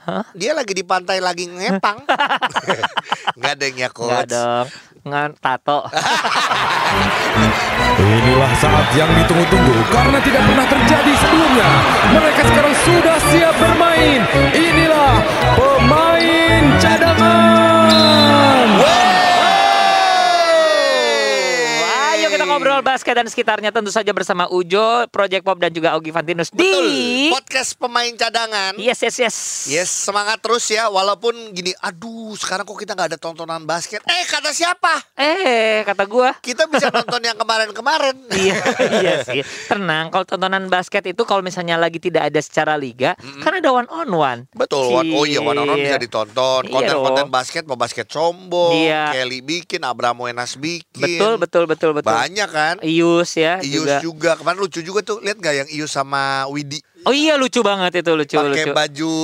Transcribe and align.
Hah? 0.00 0.24
Dia 0.32 0.56
lagi 0.56 0.72
di 0.72 0.80
pantai 0.80 1.20
lagi 1.20 1.44
ngepang. 1.44 2.00
Nggak 3.38 3.52
ada 3.52 3.66
ya 3.66 3.72
Enggak 3.72 3.92
coach. 3.92 4.28
dong. 4.28 4.66
Ngan 5.00 5.30
tato. 5.36 5.78
Inilah 8.00 8.52
saat 8.56 8.86
yang 8.96 9.10
ditunggu-tunggu 9.12 9.76
karena 9.92 10.18
tidak 10.24 10.42
pernah 10.44 10.66
terjadi 10.66 11.12
sebelumnya. 11.20 11.68
Mereka 12.10 12.42
sekarang 12.48 12.74
sudah 12.84 13.16
siap 13.28 13.54
bermain. 13.60 14.20
Inilah 14.52 15.14
pemain 15.54 16.62
cadangan. 16.80 17.59
Ngobrol 22.60 22.84
basket 22.84 23.16
dan 23.16 23.24
sekitarnya 23.24 23.72
tentu 23.72 23.88
saja 23.88 24.12
bersama 24.12 24.44
Ujo, 24.52 25.08
Project 25.08 25.48
Pop 25.48 25.56
dan 25.56 25.72
juga 25.72 25.96
Ogi 25.96 26.12
Fantinus 26.12 26.52
Betul. 26.52 26.92
di 26.92 27.32
Podcast 27.32 27.72
pemain 27.80 28.12
cadangan. 28.12 28.76
Yes 28.76 29.00
yes 29.00 29.16
yes. 29.16 29.36
Yes, 29.72 29.88
semangat 29.88 30.44
terus 30.44 30.68
ya. 30.68 30.92
Walaupun 30.92 31.56
gini, 31.56 31.72
aduh, 31.80 32.36
sekarang 32.36 32.68
kok 32.68 32.76
kita 32.76 32.92
nggak 32.92 33.16
ada 33.16 33.18
tontonan 33.18 33.64
basket. 33.64 34.04
Eh, 34.04 34.24
kata 34.28 34.52
siapa? 34.52 35.00
Eh 35.16 35.80
kata 35.88 36.04
gua 36.04 36.36
Kita 36.36 36.68
bisa 36.68 36.92
nonton 36.92 37.24
yang 37.24 37.40
kemarin-kemarin. 37.40 38.28
iya, 38.44 38.60
iya 39.00 39.14
sih. 39.24 39.40
Tenang, 39.64 40.12
kalau 40.12 40.28
tontonan 40.28 40.68
basket 40.68 41.08
itu 41.08 41.24
kalau 41.24 41.40
misalnya 41.40 41.80
lagi 41.80 41.96
tidak 41.96 42.28
ada 42.28 42.40
secara 42.44 42.76
liga, 42.76 43.16
kan 43.40 43.56
ada 43.56 43.72
one 43.72 43.88
on 43.88 44.08
one. 44.12 44.40
Betul, 44.52 45.00
one, 45.00 45.08
oh 45.16 45.24
iya, 45.24 45.40
one 45.40 45.56
on 45.56 45.64
one 45.64 45.80
bisa 45.80 45.96
ditonton. 45.96 46.68
Iya 46.68 46.72
Konten-konten 46.76 47.26
basket, 47.32 47.64
mau 47.64 47.80
basket 47.80 48.04
sombong, 48.04 48.76
Iya. 48.76 49.16
Kelly 49.16 49.40
bikin, 49.40 49.80
Abramo 49.80 50.28
Enas 50.28 50.60
bikin. 50.60 51.00
Betul, 51.00 51.40
betul, 51.40 51.64
betul, 51.64 51.90
betul. 51.96 52.12
Banyak 52.12 52.49
kan? 52.50 52.74
Ius 52.82 53.30
ya 53.38 53.62
Ius 53.62 53.86
juga. 53.86 53.96
juga. 54.02 54.30
Kemarin 54.36 54.58
lucu 54.60 54.82
juga 54.82 55.00
tuh. 55.00 55.22
Lihat 55.22 55.38
gak 55.38 55.54
yang 55.64 55.68
Ius 55.70 55.94
sama 55.94 56.44
Widi 56.50 56.82
Oh 57.08 57.14
iya 57.16 57.40
lucu 57.40 57.64
banget 57.64 58.04
itu 58.04 58.12
lucu 58.12 58.36
pakai 58.36 58.76
baju 58.76 59.14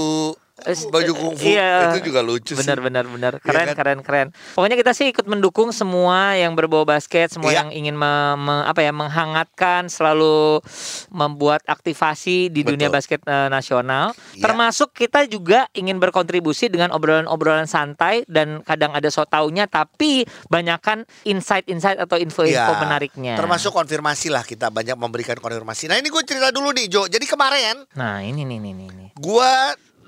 baju 0.64 1.12
kungfu 1.12 1.44
iya. 1.44 1.92
itu 1.92 2.08
juga 2.08 2.24
lucu 2.24 2.56
benar 2.56 2.80
sih. 2.80 2.84
benar 2.84 3.04
benar 3.04 3.32
Iya 3.34 3.44
keren 3.44 3.66
kan? 3.66 3.76
keren 3.76 3.98
keren 4.00 4.28
pokoknya 4.56 4.76
kita 4.76 4.92
sih 4.92 5.12
ikut 5.12 5.28
mendukung 5.28 5.68
semua 5.68 6.32
yang 6.32 6.56
berbau 6.56 6.82
basket 6.82 7.28
semua 7.28 7.52
Iya. 7.52 7.60
yang 7.60 7.68
ingin 7.70 7.92
me- 7.92 8.36
me- 8.36 8.64
apa 8.64 8.80
ya 8.80 8.88
menghangatkan 8.90 9.86
selalu 9.86 10.64
membuat 11.10 11.60
aktivasi 11.62 12.48
di 12.48 12.64
dunia 12.64 12.88
Betul. 12.88 12.96
basket 12.96 13.20
eh, 13.22 13.48
nasional 13.48 14.16
Iya. 14.32 14.42
termasuk 14.42 14.90
kita 14.90 15.28
juga 15.28 15.68
ingin 15.72 15.96
berkontribusi 15.96 16.66
dengan 16.66 16.88
obrolan-obrolan 16.90 17.68
santai 17.68 18.24
dan 18.24 18.64
kadang 18.64 18.90
ada 18.90 19.06
so 19.06 19.22
taunya 19.22 19.64
tapi 19.64 20.24
banyakkan 20.48 21.04
insight-insight 21.22 22.00
atau 22.00 22.16
info-info 22.16 22.48
Iya. 22.72 22.80
menariknya 22.80 23.34
Termasuk 23.36 23.70
konfirmasi 23.70 24.28
lah 24.28 24.40
kita 24.40 24.68
banyak 24.68 24.96
memberikan 24.96 25.36
konfirmasi. 25.36 25.86
Nah 25.86 25.96
ini 25.96 26.08
gue 26.08 26.22
cerita 26.22 26.48
dulu 26.48 26.72
nih 26.72 26.88
Jo. 26.88 27.04
Jadi 27.04 27.22
kemarin 27.22 27.84
nah 27.92 28.18
ini 28.18 28.40
nih 28.40 28.56
nih 28.56 28.72
nih, 28.72 28.88
nih. 28.88 29.08
gue 29.12 29.52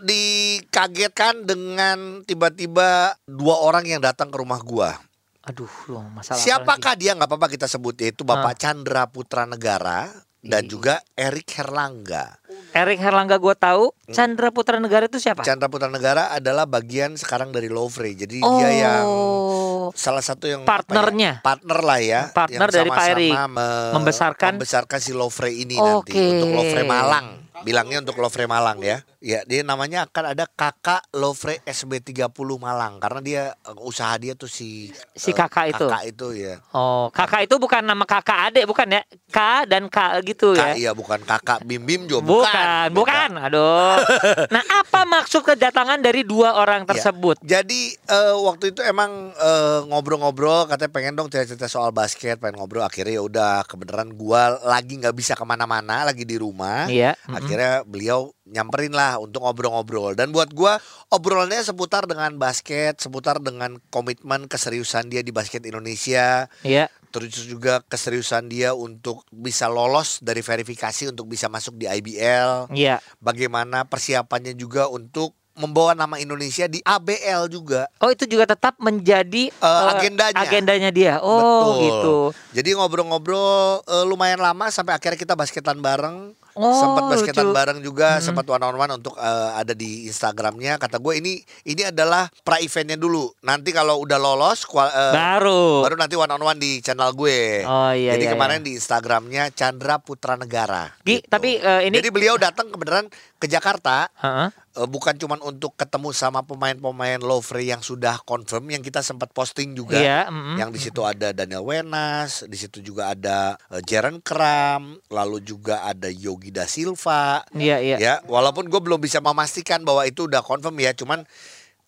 dikagetkan 0.03 1.43
dengan 1.43 2.23
tiba-tiba 2.23 3.17
dua 3.25 3.57
orang 3.59 3.85
yang 3.85 4.01
datang 4.01 4.29
ke 4.29 4.37
rumah 4.37 4.61
gue. 4.61 4.91
aduh 5.39 5.71
loh 5.89 6.05
masalah 6.13 6.37
apa 6.37 6.45
Siapakah 6.45 6.93
dia 6.93 7.17
nggak 7.17 7.25
apa-apa 7.25 7.49
kita 7.49 7.65
sebut 7.65 7.97
yaitu 8.05 8.21
Bapak 8.21 8.53
Ah. 8.53 8.59
Chandra 8.59 9.09
Putra 9.09 9.49
Negara 9.49 10.13
dan 10.41 10.65
juga 10.65 10.99
Erik 11.13 11.51
Herlangga. 11.53 12.39
Erik 12.71 12.97
Herlangga 12.97 13.37
gue 13.37 13.55
tahu 13.55 13.91
Chandra 14.09 14.49
Putra 14.49 14.77
Negara 14.77 15.05
itu 15.05 15.17
siapa 15.17 15.43
Chandra 15.43 15.67
Putra 15.67 15.87
Negara 15.87 16.31
adalah 16.31 16.65
bagian 16.65 17.15
sekarang 17.15 17.49
dari 17.49 17.67
Lovre. 17.67 18.13
Jadi 18.13 18.39
dia 18.39 18.71
yang 18.71 19.05
Oh. 19.05 19.91
salah 19.91 20.21
satu 20.21 20.45
yang 20.45 20.63
ya, 20.63 20.69
Partnernya. 20.69 21.33
partner 21.41 21.79
lah 21.81 21.99
ya 21.99 22.21
Partner 22.31 22.69
yang 22.69 22.77
dari 22.79 22.91
Pak 22.91 23.05
Erik. 23.09 23.33
me- 23.49 23.93
Membesarkan. 23.95 24.53
membesarkan 24.55 24.99
si 24.99 25.13
Lovre 25.13 25.51
ini 25.51 25.75
nanti 25.75 26.13
Oke. 26.13 26.23
untuk 26.35 26.51
Lovre 26.53 26.83
Malang 26.85 27.29
bilangnya 27.59 27.99
untuk 27.99 28.15
Lovre 28.17 28.47
Malang 28.47 28.79
ya 28.79 29.03
ya 29.19 29.43
dia 29.43 29.61
namanya 29.63 30.07
akan 30.07 30.31
ada 30.31 30.47
kakak 30.47 31.03
Lovre 31.11 31.59
SB30 31.65 32.31
Malang 32.57 32.99
karena 32.99 33.19
dia 33.19 33.43
usaha 33.79 34.15
dia 34.15 34.33
tuh 34.33 34.47
si 34.47 34.95
Si 35.13 35.33
kakak 35.33 35.75
itu? 35.75 35.85
kakak 35.85 36.03
itu 36.07 36.27
ya 36.39 36.55
Oh, 36.71 37.11
kakak 37.11 37.45
itu 37.45 37.57
bukan 37.57 37.83
nama 37.83 38.05
kakak 38.05 38.53
adik 38.53 38.65
bukan 38.65 38.87
ya? 38.93 39.03
K 39.27 39.39
dan 39.67 39.89
K 39.89 40.23
gitu 40.29 40.53
Kak, 40.53 40.75
ya? 40.75 40.75
iya 40.77 40.91
bukan 40.93 41.21
kakak 41.21 41.65
Bim 41.65 41.81
Bim 41.81 42.05
Jo 42.05 42.21
Bukan, 42.21 42.93
bukan. 42.93 43.31
Aduh. 43.41 43.97
Nah, 44.55 44.63
apa 44.75 45.05
maksud 45.05 45.41
kedatangan 45.43 45.99
dari 45.99 46.23
dua 46.23 46.53
orang 46.55 46.83
Ya. 46.83 46.89
tersebut? 46.91 47.37
Jadi 47.41 47.95
eh, 47.95 48.35
waktu 48.37 48.71
itu 48.71 48.81
emang 48.81 49.09
eh, 49.33 49.79
ngobrol-ngobrol 49.87 50.67
katanya 50.67 50.91
pengen 50.91 51.15
dong 51.15 51.29
cerita-cerita 51.29 51.67
soal 51.67 51.91
basket, 51.91 52.37
pengen 52.37 52.57
ngobrol 52.57 52.83
akhirnya 52.83 53.15
ya 53.15 53.23
udah 53.23 53.53
kebenaran 53.65 54.11
gua 54.11 54.57
lagi 54.63 54.97
nggak 54.97 55.13
bisa 55.13 55.33
ke 55.33 55.43
mana-mana, 55.43 56.03
lagi 56.03 56.23
di 56.23 56.37
rumah. 56.37 56.87
Iya. 56.87 57.17
Akhirnya 57.25 57.83
beliau 57.83 58.31
nyamperin 58.45 58.91
lah 58.91 59.21
untuk 59.21 59.45
ngobrol-ngobrol 59.45 60.13
dan 60.13 60.29
buat 60.29 60.49
gua 60.51 60.81
obrolannya 61.09 61.61
seputar 61.61 62.05
dengan 62.05 62.37
basket, 62.37 62.97
seputar 62.99 63.39
dengan 63.39 63.77
komitmen 63.89 64.45
keseriusan 64.45 65.07
dia 65.07 65.21
di 65.21 65.31
basket 65.31 65.63
Indonesia, 65.63 66.49
Iya. 66.63 66.89
Terus 67.09 67.35
juga 67.43 67.81
keseriusan 67.85 68.47
dia 68.47 68.73
untuk 68.73 69.25
bisa 69.29 69.67
lolos 69.67 70.21
dari 70.21 70.41
verifikasi 70.41 71.09
untuk 71.09 71.27
bisa 71.27 71.49
masuk 71.49 71.75
di 71.75 71.89
IBL 71.89 72.69
Iya. 72.71 73.01
bagaimana 73.19 73.85
persiapannya 73.85 74.53
juga 74.53 74.87
untuk 74.87 75.33
membawa 75.59 75.91
nama 75.91 76.23
Indonesia 76.23 76.71
di 76.71 76.79
ABL 76.87 77.51
juga. 77.51 77.91
Oh, 77.99 78.15
itu 78.15 78.31
juga 78.31 78.47
tetap 78.47 78.79
menjadi 78.79 79.51
eh, 79.51 79.91
agendanya. 79.91 80.39
agendanya 80.39 80.91
dia. 80.95 81.15
Oh, 81.19 81.35
Betul. 81.35 81.75
gitu. 81.83 82.17
Jadi 82.55 82.69
ngobrol-ngobrol 82.79 83.83
eh, 83.83 84.05
lumayan 84.07 84.39
lama 84.39 84.71
sampai 84.71 84.95
akhirnya 84.95 85.19
kita 85.19 85.35
basketan 85.35 85.83
bareng. 85.83 86.39
Oh, 86.59 86.75
sempat 86.75 87.03
basketan 87.09 87.47
lucu. 87.47 87.55
bareng 87.55 87.79
juga, 87.79 88.19
Mhm. 88.19 88.23
sempat 88.25 88.43
one 88.45 88.61
on 88.61 88.75
one 88.77 88.93
untuk 88.93 89.15
eh, 89.15 89.51
ada 89.55 89.71
di 89.71 90.05
Instagramnya. 90.05 90.75
Kata 90.77 90.99
gue 90.99 91.15
ini 91.17 91.39
ini 91.63 91.87
adalah 91.87 92.27
pra 92.43 92.59
eventnya 92.59 92.95
dulu. 92.95 93.31
Nanti 93.41 93.71
kalau 93.71 94.03
udah 94.03 94.19
lolos, 94.19 94.67
kual- 94.67 94.91
eh, 94.91 95.15
Baru. 95.15 95.87
baru 95.87 95.95
nanti 95.95 96.13
one 96.13 96.29
on 96.29 96.43
one 96.45 96.59
di 96.59 96.83
channel 96.83 97.15
gue. 97.15 97.63
Oh, 97.63 97.95
iya, 97.95 98.13
Jadi 98.13 98.27
iya, 98.27 98.33
kemarin 98.35 98.61
di 98.61 98.75
Instagramnya 98.75 99.55
Chandra 99.55 99.97
Putra 99.97 100.35
Negara. 100.35 100.91
Gi, 101.01 101.23
gitu. 101.23 101.31
tapi 101.31 101.57
eh, 101.57 101.87
ini 101.87 101.95
Jadi 101.95 102.11
beliau 102.11 102.35
datang 102.35 102.67
kebenaran 102.67 103.07
ke 103.39 103.47
Jakarta 103.47 104.11
Heeh. 104.19 104.51
Eh, 104.51 104.51
bukan 104.77 105.17
cuman 105.17 105.41
untuk 105.43 105.75
ketemu 105.75 106.13
sama 106.13 106.45
pemain-pemain 106.45 107.19
Lovre 107.19 107.65
yang 107.65 107.81
sudah 107.81 108.21
confirm 108.23 108.69
yang 108.69 108.85
kita 108.85 109.01
sempat 109.01 109.33
posting 109.33 109.73
juga. 109.73 109.99
Iya, 109.99 110.29
mm-mm. 110.29 110.61
Yang 110.61 110.71
di 110.75 110.81
situ 110.89 111.01
ada 111.03 111.33
Daniel 111.33 111.65
Wenas, 111.65 112.45
di 112.45 112.59
situ 112.61 112.85
juga 112.85 113.17
ada 113.17 113.57
eh, 113.73 113.83
Jaren 113.83 114.21
Kram, 114.21 115.01
lalu 115.09 115.41
juga 115.43 115.83
ada 115.83 116.07
Yogi 116.13 116.53
Da 116.53 116.69
Silva. 116.69 117.43
Iya, 117.57 117.81
iya. 117.81 117.97
Ya, 117.97 118.15
walaupun 118.29 118.69
gue 118.69 118.81
belum 118.83 119.01
bisa 119.01 119.19
memastikan 119.19 119.83
bahwa 119.83 120.05
itu 120.05 120.29
udah 120.29 120.45
confirm 120.45 120.77
ya, 120.79 120.93
cuman 120.93 121.25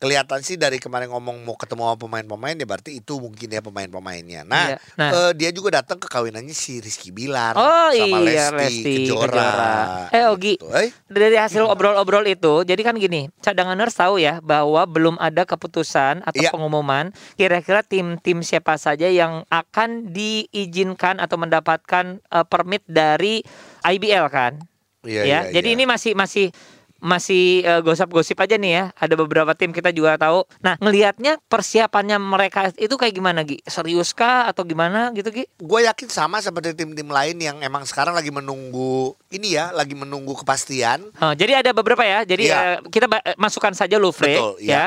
kelihatan 0.01 0.41
sih 0.41 0.57
dari 0.57 0.81
kemarin 0.81 1.13
ngomong 1.13 1.45
mau 1.45 1.53
ketemu 1.61 1.85
sama 1.85 1.97
pemain-pemain 2.01 2.57
ya 2.57 2.65
berarti 2.65 3.05
itu 3.05 3.21
mungkin 3.21 3.53
ya 3.53 3.61
pemain-pemainnya. 3.61 4.49
Nah, 4.49 4.67
Iya. 4.73 4.77
Nah. 4.97 5.11
eh, 5.13 5.33
dia 5.37 5.51
juga 5.53 5.77
datang 5.77 6.01
ke 6.01 6.09
kawinannya 6.09 6.57
si 6.57 6.81
Rizky 6.81 7.13
Bilar 7.13 7.53
Oh 7.53 7.93
sama 7.93 8.25
iya 8.25 8.49
Lesti, 8.49 8.81
Lesti 8.81 8.91
Kejora. 9.05 9.29
Kejora. 9.29 9.75
Eh 10.09 10.25
Ogi, 10.33 10.57
Gitu. 10.57 10.67
Eh, 10.73 10.89
dari 11.07 11.37
hasil 11.37 11.69
obrol-obrol 11.69 12.25
itu, 12.25 12.65
jadi 12.65 12.81
kan 12.81 12.97
gini, 12.97 13.29
cadanganers 13.45 13.93
tahu 13.93 14.17
ya 14.17 14.41
bahwa 14.41 14.89
belum 14.89 15.21
ada 15.21 15.45
keputusan 15.45 16.25
atau 16.25 16.41
Iya. 16.41 16.49
pengumuman 16.49 17.13
kira-kira 17.37 17.85
tim-tim 17.85 18.41
siapa 18.41 18.81
saja 18.81 19.05
yang 19.05 19.45
akan 19.53 20.17
diizinkan 20.17 21.21
atau 21.21 21.37
mendapatkan 21.37 22.25
eh, 22.25 22.47
permit 22.49 22.81
dari 22.89 23.45
IBL 23.85 24.27
kan? 24.33 24.57
iya, 25.01 25.25
ya, 25.25 25.39
iya, 25.49 25.61
jadi 25.61 25.69
iya. 25.73 25.77
ini 25.81 25.85
masih 25.85 26.13
masih 26.13 26.53
masih 27.01 27.65
eh, 27.65 27.81
gosip-gosip 27.81 28.37
aja 28.39 28.55
nih 28.55 28.73
ya. 28.73 28.85
Ada 28.95 29.17
beberapa 29.17 29.53
tim 29.53 29.73
kita 29.73 29.91
juga 29.91 30.15
tahu. 30.15 30.45
Nah, 30.61 30.77
ngelihatnya 30.79 31.41
persiapannya 31.43 32.17
mereka 32.17 32.71
itu 32.77 32.95
kayak 32.95 33.13
gimana 33.13 33.41
Gi? 33.43 33.59
Serius 33.65 34.13
kah 34.13 34.47
atau 34.47 34.63
gimana 34.63 35.11
gitu 35.13 35.29
Gi? 35.29 35.45
gue 35.51 35.81
yakin 35.83 36.09
sama 36.09 36.39
seperti 36.39 36.73
tim-tim 36.73 37.07
lain 37.07 37.37
yang 37.37 37.57
emang 37.61 37.83
sekarang 37.83 38.13
lagi 38.13 38.29
menunggu 38.29 39.17
ini 39.29 39.57
ya, 39.57 39.73
lagi 39.73 39.93
menunggu 39.95 40.37
kepastian. 40.37 41.09
Oh, 41.19 41.33
jadi 41.33 41.65
ada 41.65 41.71
beberapa 41.73 42.05
ya. 42.05 42.23
Jadi 42.23 42.47
Iya. 42.47 42.59
eh, 42.61 42.77
kita 42.89 43.07
eh, 43.21 43.37
masukkan 43.37 43.73
saja 43.73 43.97
Louvre 43.97 44.29
Betul, 44.29 44.53
ya. 44.61 44.69
iya. 44.69 44.85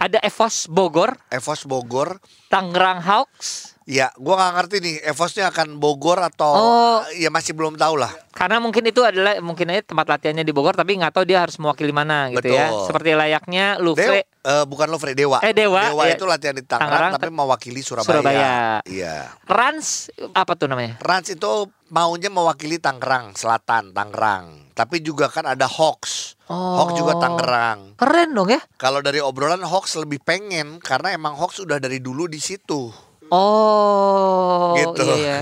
Ada 0.00 0.16
Evos 0.24 0.64
Bogor, 0.64 1.12
Evos 1.28 1.68
Bogor, 1.68 2.24
Tangerang 2.48 3.04
Hawks. 3.04 3.69
Ya 3.84 4.12
gue 4.12 4.34
nggak 4.34 4.52
ngerti 4.54 4.76
nih 4.80 4.94
Evosnya 5.06 5.48
akan 5.48 5.76
Bogor 5.76 6.20
atau 6.20 6.52
Oh. 6.52 6.98
ya 7.14 7.28
masih 7.28 7.56
belum 7.56 7.74
tahu 7.74 7.96
lah. 7.96 8.12
Karena 8.30 8.60
mungkin 8.60 8.84
itu 8.84 9.02
adalah 9.02 9.36
mungkin 9.40 9.68
aja 9.68 9.82
tempat 9.82 10.06
latihannya 10.06 10.44
di 10.44 10.52
Bogor 10.52 10.72
tapi 10.72 10.94
nggak 10.94 11.12
tahu 11.12 11.24
dia 11.24 11.42
harus 11.42 11.56
mewakili 11.56 11.90
mana 11.90 12.28
gitu 12.30 12.50
ya. 12.50 12.70
Seperti 12.86 13.12
layaknya 13.12 13.76
Dewa, 13.76 13.84
Louvre 13.84 14.20
eh, 14.22 14.64
bukan 14.64 14.86
Lovre 14.88 15.12
Dewa. 15.12 15.38
Eh, 15.42 15.52
Dewa, 15.52 15.92
ya. 16.06 16.14
itu 16.14 16.24
latihan 16.24 16.54
di 16.54 16.64
Tangerang, 16.64 16.88
Tangerang, 16.88 17.12
tapi 17.18 17.28
mewakili 17.28 17.80
Surabaya. 17.80 18.06
Surabaya. 18.08 18.52
Iya. 18.86 19.16
Rans 19.44 20.08
apa 20.32 20.52
tuh 20.54 20.70
namanya? 20.70 20.96
Rans 21.00 21.28
itu 21.28 21.50
maunya 21.90 22.30
mewakili 22.30 22.78
Tangerang 22.78 23.34
Selatan, 23.34 23.90
Tangerang. 23.92 24.70
Tapi 24.72 25.02
juga 25.02 25.28
kan 25.28 25.44
ada 25.44 25.66
Hawks. 25.66 26.40
Hawks 26.48 26.94
juga 26.96 27.14
Oh. 27.14 27.20
Tangerang. 27.20 27.94
Keren 27.94 28.32
dong 28.32 28.48
ya. 28.48 28.62
Kalau 28.74 29.04
dari 29.04 29.20
obrolan 29.20 29.60
Hawks 29.60 29.94
lebih 29.94 30.18
pengen 30.18 30.80
karena 30.80 31.12
emang 31.12 31.36
Hawks 31.36 31.60
udah 31.60 31.76
dari 31.76 31.98
dulu 31.98 32.24
di 32.24 32.38
situ. 32.38 33.09
Oh, 33.30 34.74
Gitu. 34.74 35.02
iya, 35.02 35.14
iya. 35.16 35.38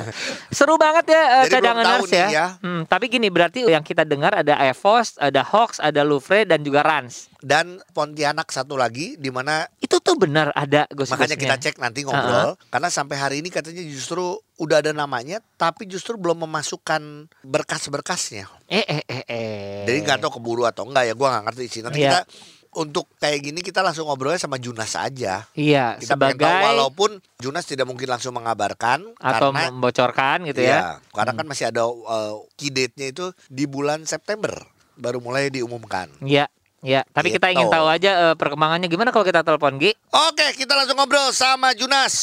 Seru 0.48 0.76
banget 0.76 1.08
ya 1.08 1.22
Jadi 1.44 1.60
belum 1.60 1.76
cadangan 1.76 1.84
ya. 2.06 2.26
ya. 2.28 2.46
Hmm, 2.58 2.82
tapi 2.84 3.08
gini 3.08 3.28
berarti 3.28 3.64
yang 3.64 3.80
kita 3.80 4.02
dengar 4.02 4.32
ada 4.34 4.56
Evos, 4.62 5.16
ada 5.16 5.40
Hawks, 5.42 5.78
ada 5.78 6.00
Louvre 6.02 6.44
dan 6.44 6.60
juga 6.60 6.80
Rans. 6.80 7.28
Dan 7.38 7.78
Pontianak 7.92 8.48
satu 8.48 8.74
lagi 8.74 9.14
di 9.14 9.30
mana 9.30 9.62
Itu 9.78 9.98
tuh 9.98 10.16
benar 10.16 10.50
ada 10.52 10.90
gosip 10.90 11.14
makanya 11.14 11.38
kita 11.38 11.56
cek 11.56 11.78
nanti 11.78 12.02
ngobrol 12.02 12.58
karena 12.66 12.88
sampai 12.88 13.14
hari 13.14 13.36
ini 13.38 13.48
katanya 13.48 13.78
justru 13.80 14.20
udah 14.56 14.82
ada 14.82 14.90
namanya 14.90 15.38
tapi 15.54 15.86
justru 15.86 16.14
belum 16.14 16.42
memasukkan 16.42 16.98
berkas-berkasnya. 17.42 18.50
Eh 18.66 18.82
eh 18.82 19.02
eh 19.06 19.22
eh. 19.24 19.84
Jadi 19.86 19.98
nggak 20.02 20.18
tahu 20.20 20.36
keburu 20.36 20.66
atau 20.66 20.82
enggak 20.82 21.06
ya 21.06 21.14
gua 21.14 21.30
nggak 21.32 21.44
ngerti 21.46 21.64
sih. 21.68 21.80
Nanti 21.80 21.98
Iya. 22.00 22.10
kita 22.10 22.20
untuk 22.78 23.10
kayak 23.18 23.42
gini 23.42 23.58
kita 23.58 23.82
langsung 23.82 24.06
ngobrolnya 24.06 24.38
sama 24.38 24.54
Junas 24.56 24.94
aja. 24.94 25.42
Iya, 25.52 25.98
Kita 25.98 26.14
sebagai 26.14 26.46
tahu 26.46 26.62
walaupun 26.64 27.10
Junas 27.36 27.66
tidak 27.66 27.84
mungkin 27.84 28.06
langsung 28.06 28.32
mengabarkan 28.32 29.02
atau 29.14 29.50
karena 29.50 29.68
membocorkan 29.68 30.46
gitu 30.46 30.62
Iya, 30.62 30.70
ya. 30.70 30.80
Hmm. 30.94 31.02
karena 31.10 31.32
kan 31.34 31.46
masih 31.46 31.64
ada 31.68 31.82
uh, 31.84 32.38
key 32.54 32.70
date-nya 32.70 33.10
itu 33.10 33.26
di 33.46 33.66
bulan 33.66 34.06
September 34.06 34.54
baru 34.94 35.18
mulai 35.18 35.50
diumumkan. 35.50 36.06
Iya. 36.20 36.46
Ya, 36.78 37.02
tapi 37.10 37.34
kita 37.34 37.50
ingin 37.50 37.66
Gitu. 37.66 37.74
tahu 37.74 37.90
aja 37.90 38.10
eh, 38.22 38.34
perkembangannya 38.38 38.86
gimana 38.86 39.10
kalau 39.10 39.26
kita 39.26 39.42
telepon 39.42 39.82
Gi? 39.82 39.98
Oke, 40.30 40.54
kita 40.54 40.78
langsung 40.78 40.94
ngobrol 40.94 41.34
sama 41.34 41.74
Junas. 41.74 42.14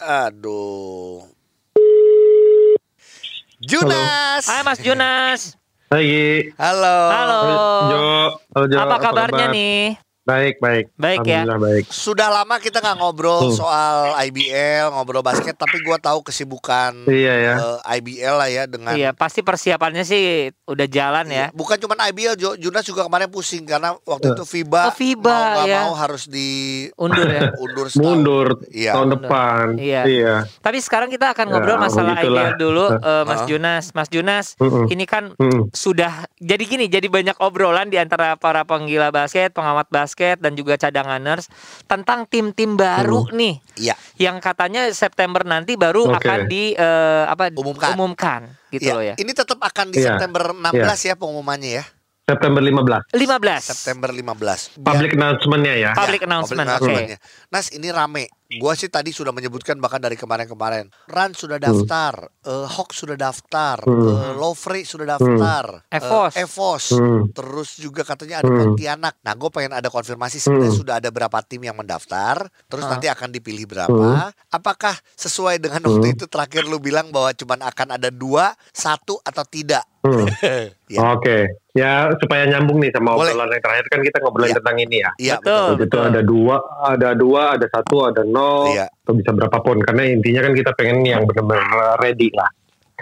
Aduh. 0.00 1.28
Junas. 3.58 4.44
Hai 4.44 4.60
Mas 4.62 4.80
Junas. 4.80 5.60
Lagi. 5.86 6.50
Halo. 6.58 6.98
Halo. 7.14 7.40
Jo. 7.86 8.02
Halo 8.58 8.64
Jo. 8.66 8.76
Apa 8.82 8.96
kabarnya 8.98 9.46
kabar? 9.46 9.54
nih? 9.54 10.05
Baik, 10.26 10.58
baik. 10.58 10.90
Baik 10.92 11.22
ya. 11.22 11.46
Alhamdulillah 11.46 11.60
baik. 11.62 11.84
Sudah 11.86 12.26
lama 12.28 12.58
kita 12.58 12.82
nggak 12.82 12.98
ngobrol 12.98 13.46
Hmm. 13.46 13.54
soal 13.54 13.96
IBL, 14.20 14.90
ngobrol 14.90 15.22
basket, 15.22 15.54
tapi 15.54 15.78
gua 15.80 15.96
tahu 15.96 16.18
kesibukan 16.20 17.06
Iya 17.06 17.34
ya. 17.36 17.54
eh, 17.54 17.78
IBL 17.96 18.34
lah 18.34 18.48
ya 18.48 18.66
dengan 18.66 18.90
Iya, 18.92 19.14
pasti 19.14 19.40
persiapannya 19.40 20.02
sih 20.02 20.22
udah 20.64 20.86
jalan 20.86 21.30
ya. 21.30 21.46
Bukan 21.52 21.78
cuma 21.78 21.94
IBL, 22.02 22.34
Jo. 22.34 22.58
Junas 22.58 22.82
juga 22.82 23.06
kemarin 23.06 23.30
pusing 23.30 23.62
karena 23.64 23.94
waktu 24.02 24.34
itu 24.34 24.42
FIBA, 24.42 24.82
Oh, 24.84 24.92
FIBA, 24.92 25.30
mau 25.30 25.46
nggak 25.54 25.66
ya. 25.68 25.78
mau 25.80 25.92
harus 25.94 26.26
di 26.26 26.50
Undur 26.96 27.22
ya. 27.24 27.54
undur 27.62 27.86
setahun. 27.86 28.02
Mundur 28.02 28.46
Iya. 28.68 28.92
tahun 28.92 29.06
Mundur. 29.06 29.18
depan. 29.22 29.64
Iya. 29.78 30.02
Iya. 30.04 30.34
Tapi 30.58 30.78
sekarang 30.80 31.06
kita 31.06 31.30
akan 31.30 31.46
Ya, 31.46 31.52
ngobrol 31.52 31.78
masalah 31.78 32.12
begitulah. 32.12 32.50
IBL 32.50 32.58
dulu 32.58 32.84
eh, 32.92 33.22
Mas 33.24 33.38
Ah. 33.38 33.46
Junas. 33.46 33.84
Mas 33.94 34.08
Junas, 34.08 34.46
Mm-mm. 34.58 34.90
ini 34.90 35.06
kan 35.06 35.30
Mm-mm. 35.34 35.70
sudah 35.70 36.10
jadi 36.36 36.64
gini, 36.66 36.90
jadi 36.90 37.06
banyak 37.06 37.38
obrolan 37.38 37.86
di 37.86 37.96
antara 37.96 38.34
para 38.34 38.66
penggila 38.66 39.08
basket, 39.08 39.54
pengamat 39.54 39.86
basket 39.86 40.14
dan 40.16 40.56
juga 40.56 40.80
cadanganers 40.80 41.52
tentang 41.84 42.24
tim-tim 42.24 42.72
baru 42.74 43.28
nih 43.30 43.60
Iya. 43.76 43.94
yang 44.16 44.40
katanya 44.40 44.88
September 44.90 45.44
nanti 45.44 45.76
baru 45.76 46.08
Oke. 46.08 46.24
akan 46.24 46.38
di 46.48 46.72
eh, 46.72 47.24
apa 47.26 47.52
Umumkan. 47.52 47.92
umumkan 47.92 48.40
gitu 48.72 48.88
Iya. 48.88 48.94
loh 48.96 49.04
ya. 49.04 49.14
Ini 49.16 49.32
tetap 49.32 49.60
akan 49.60 49.92
di 49.92 50.00
Iya. 50.00 50.16
September 50.16 50.56
16 50.56 50.72
ya 51.04 51.14
pengumumannya 51.14 51.70
ya. 51.80 51.84
September 52.26 52.58
15. 52.58 53.06
15 53.14 53.62
September 53.62 54.10
15. 54.10 54.34
Biar- 54.74 54.82
Public 54.82 55.10
announcement-nya 55.14 55.74
ya. 55.78 55.90
Public 55.94 56.20
Ya, 56.20 56.26
announcement, 56.26 56.66
public 56.66 56.74
oke. 56.74 56.90
announcement-nya. 56.90 57.18
Nas 57.54 57.66
ini 57.70 57.88
rame. 57.88 58.26
Gua 58.48 58.74
sih 58.74 58.86
tadi 58.86 59.10
sudah 59.10 59.30
menyebutkan 59.30 59.74
bahkan 59.76 59.98
dari 59.98 60.14
kemarin-kemarin. 60.14 60.86
Ran 61.06 61.34
sudah 61.34 61.58
Hmm. 61.58 61.66
daftar, 61.82 62.30
eh, 62.42 62.66
Hawk 62.68 62.90
sudah 62.90 63.14
daftar, 63.14 63.78
Hmm. 63.80 64.06
eh, 64.06 64.32
Lovre 64.34 64.82
sudah 64.82 65.06
daftar, 65.08 65.82
eh, 65.84 65.98
Evos. 65.98 66.32
Evos. 66.34 66.84
Hmm. 66.94 67.30
Terus 67.30 67.74
juga 67.76 68.02
katanya 68.02 68.38
ada 68.38 68.46
Hmm. 68.48 68.74
Pontianak. 68.74 69.18
Nah, 69.20 69.34
gue 69.36 69.50
pengen 69.50 69.72
ada 69.72 69.86
konfirmasi 69.86 70.38
sebenarnya 70.38 70.72
Hmm. 70.72 70.78
sudah 70.78 70.94
ada 70.98 71.10
berapa 71.10 71.38
tim 71.42 71.58
yang 71.60 71.74
mendaftar. 71.74 72.42
Terus 72.64 72.86
Ah. 72.86 72.90
nanti 72.92 73.06
akan 73.06 73.30
dipilih 73.30 73.66
berapa. 73.66 74.30
Apakah 74.48 74.94
sesuai 75.12 75.58
dengan 75.58 75.82
waktu 75.84 76.06
Hmm. 76.08 76.14
itu 76.16 76.24
terakhir 76.26 76.66
lu 76.66 76.78
bilang 76.78 77.10
bahwa 77.10 77.30
cuman 77.32 77.62
akan 77.64 77.98
ada 77.98 78.10
dua, 78.10 78.50
satu 78.70 79.18
atau 79.22 79.42
tidak? 79.44 79.82
Hmm. 80.06 80.26
Ya. 80.86 81.02
Oke. 81.18 81.50
Ya 81.74 82.14
supaya 82.22 82.46
nyambung 82.46 82.78
nih 82.78 82.94
sama 82.94 83.18
Boleh. 83.18 83.34
obrolan 83.34 83.50
yang 83.50 83.58
terakhir 83.58 83.86
kan 83.90 84.00
kita 84.00 84.16
ngobrolin 84.22 84.54
Iya. 84.54 84.58
tentang 84.62 84.76
ini 84.78 84.96
ya. 85.02 85.10
Iya 85.18 85.34
Betul. 85.42 85.66
betul. 85.66 85.82
Itu 85.82 85.98
ada 85.98 86.20
dua, 86.22 86.56
ada 86.86 87.08
dua, 87.18 87.42
ada 87.58 87.66
satu, 87.66 87.96
ada 88.06 88.22
nol, 88.22 88.70
Iya. 88.70 88.86
atau 88.86 89.12
bisa 89.12 89.34
berapapun. 89.34 89.82
Karena 89.82 90.06
intinya 90.06 90.46
kan 90.46 90.54
kita 90.54 90.70
pengen 90.78 91.02
yang 91.02 91.26
benar-benar 91.26 91.98
ready 91.98 92.30
lah. 92.30 92.46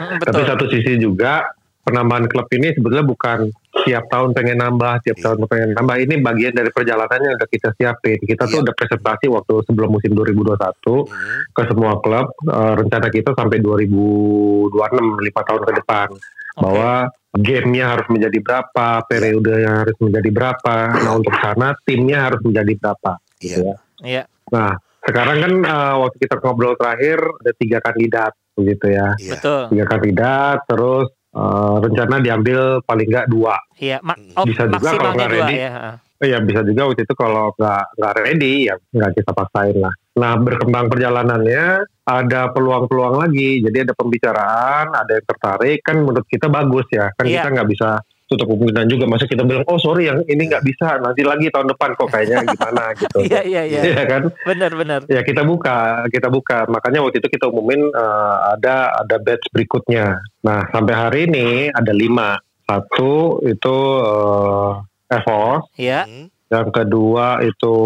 Mm, 0.00 0.16
Tapi 0.16 0.32
betul. 0.32 0.48
satu 0.48 0.64
sisi 0.72 0.96
juga 0.96 1.44
penambahan 1.84 2.24
klub 2.24 2.48
ini 2.50 2.72
sebetulnya 2.72 3.04
bukan 3.04 3.52
tiap 3.84 4.08
tahun 4.08 4.32
pengen 4.32 4.56
nambah, 4.56 5.04
tiap 5.04 5.20
Iya. 5.20 5.24
tahun 5.28 5.38
pengen 5.44 5.68
nambah. 5.76 5.96
Ini 6.00 6.14
bagian 6.24 6.52
dari 6.56 6.70
perjalanannya 6.72 7.28
yang 7.28 7.36
udah 7.36 7.50
kita 7.52 7.68
siapin. 7.76 8.16
Kita 8.16 8.48
tuh 8.48 8.58
Iya. 8.58 8.64
udah 8.64 8.74
presentasi 8.74 9.26
waktu 9.28 9.54
sebelum 9.68 9.92
musim 9.92 10.16
2021 10.16 11.04
Hmm. 11.04 11.40
ke 11.52 11.62
semua 11.68 12.00
klub. 12.00 12.32
Eh, 12.48 12.72
rencana 12.80 13.12
kita 13.12 13.36
sampai 13.36 13.60
2026, 13.60 15.04
lima 15.20 15.40
tahun 15.44 15.62
ke 15.62 15.72
depan. 15.84 16.08
Bahwa 16.56 16.92
gamenya 17.32 17.84
harus 17.90 18.06
menjadi 18.06 18.38
berapa, 18.38 18.86
periodenya 19.04 19.82
harus 19.82 19.96
menjadi 19.98 20.30
berapa. 20.30 20.74
Nah 20.96 21.12
untuk 21.12 21.34
sana 21.34 21.74
timnya 21.82 22.18
harus 22.24 22.40
menjadi 22.40 22.72
berapa. 22.76 23.12
gitu 23.36 23.60
Iya. 23.60 23.66
ya. 23.66 23.76
Iya. 24.00 24.22
Nah 24.48 24.70
sekarang 25.00 25.36
kan 25.38 25.52
eh, 25.60 25.94
waktu 25.98 26.16
kita 26.18 26.34
ngobrol 26.38 26.74
terakhir 26.74 27.18
ada 27.20 27.52
tiga 27.54 27.78
kandidat 27.78 28.32
begitu 28.54 28.86
ya 28.88 29.12
Iya. 29.16 29.30
Betul. 29.34 29.62
tiga 29.68 29.84
kandidat 29.86 30.58
terus 30.64 31.06
eh, 31.28 31.76
rencana 31.82 32.16
diambil 32.18 32.60
paling 32.80 33.04
nggak 33.04 33.26
dua 33.26 33.58
Iya, 33.76 33.98
ma- 34.00 34.14
Hmm. 34.14 34.32
oh, 34.32 34.44
Bisa 34.44 34.64
juga 34.64 34.78
kalau 34.88 35.10
maksimalnya 35.10 35.12
nggak 35.12 35.28
dua 35.28 35.44
ready. 35.44 35.56
ya. 35.58 35.72
Oh 36.14 36.26
ya 36.26 36.38
bisa 36.40 36.60
juga 36.62 36.80
waktu 36.86 37.02
itu 37.02 37.14
kalau 37.14 37.44
nggak 37.52 37.84
nggak 37.92 38.14
ready 38.16 38.54
ya 38.64 38.74
nggak 38.88 39.10
kita 39.12 39.30
paksain 39.34 39.76
lah 39.76 39.94
nah 40.14 40.38
berkembang 40.38 40.87
perjalanannya 40.87 41.87
ada 42.05 42.52
peluang-peluang 42.52 43.16
lagi. 43.19 43.64
Jadi 43.64 43.78
ada 43.82 43.93
pembicaraan 43.93 44.93
ada 44.93 45.11
yang 45.11 45.26
tertarik. 45.26 45.81
Kan 45.81 46.05
menurut 46.05 46.26
kita 46.28 46.46
bagus 46.46 46.87
ya. 46.93 47.11
Kan 47.16 47.26
Iya. 47.26 47.43
kita 47.43 47.49
nggak 47.56 47.69
bisa 47.72 47.88
tutup 48.25 48.46
kemungkinan 48.46 48.87
juga. 48.87 49.05
Masa 49.08 49.25
kita 49.25 49.43
bilang 49.43 49.64
oh 49.66 49.81
sorry 49.81 50.06
yang 50.06 50.20
ini 50.28 50.46
nggak 50.46 50.62
bisa. 50.62 51.00
Nanti 51.00 51.25
lagi 51.25 51.49
tahun 51.49 51.72
depan 51.72 51.96
kok 51.96 52.08
kayaknya 52.12 52.44
gimana 52.44 52.84
gitu. 53.00 53.19
Iya, 53.25 53.40
iya, 53.43 53.62
iya. 53.64 53.81
Iya 53.88 54.02
kan? 54.05 54.22
Benar, 54.44 54.70
benar. 54.76 55.00
ya 55.08 55.25
kita 55.25 55.43
buka 55.43 56.05
kita 56.12 56.28
buka. 56.28 56.69
Makanya 56.69 57.00
waktu 57.00 57.25
itu 57.25 57.28
kita 57.32 57.49
umumin 57.49 57.88
eh, 57.88 58.37
ada 58.52 58.93
ada 59.00 59.17
batch 59.17 59.49
berikutnya. 59.50 60.20
Nah 60.44 60.69
sampai 60.70 60.94
hari 60.94 61.20
ini 61.26 61.72
ada 61.72 61.90
lima. 61.90 62.37
Satu 62.64 63.40
itu 63.44 63.76
eh, 64.05 64.70
Evos 65.12 65.64
Iya. 65.76 66.05
Hmm. 66.05 66.33
Yang 66.54 66.70
kedua 66.70 67.42
itu 67.42 67.76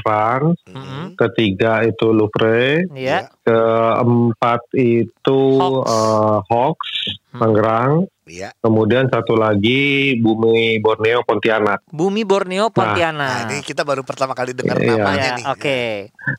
Rans 0.00 0.56
Hmm. 0.64 1.12
ketiga 1.14 1.84
itu 1.84 2.08
Louvre 2.08 2.88
Iya. 2.90 3.28
keempat 3.44 4.60
itu 4.72 5.40
Hmm. 7.30 7.40
Tangerang 7.40 8.06
Iya. 8.24 8.54
kemudian 8.56 9.10
satu 9.10 9.34
lagi 9.34 10.14
Bumi 10.16 10.80
Borneo 10.80 11.20
Pontianak 11.22 11.84
Bumi 11.86 12.24
Borneo 12.24 12.66
Nah, 12.66 12.72
Pontianak. 12.72 13.38
ini 13.44 13.60
kita 13.60 13.84
baru 13.84 14.00
pertama 14.00 14.32
kali 14.32 14.54
dengar 14.54 14.78
Iya. 14.78 14.96
namanya 14.96 15.28
Ya, 15.28 15.36
nih. 15.36 15.44
oke. 15.44 15.80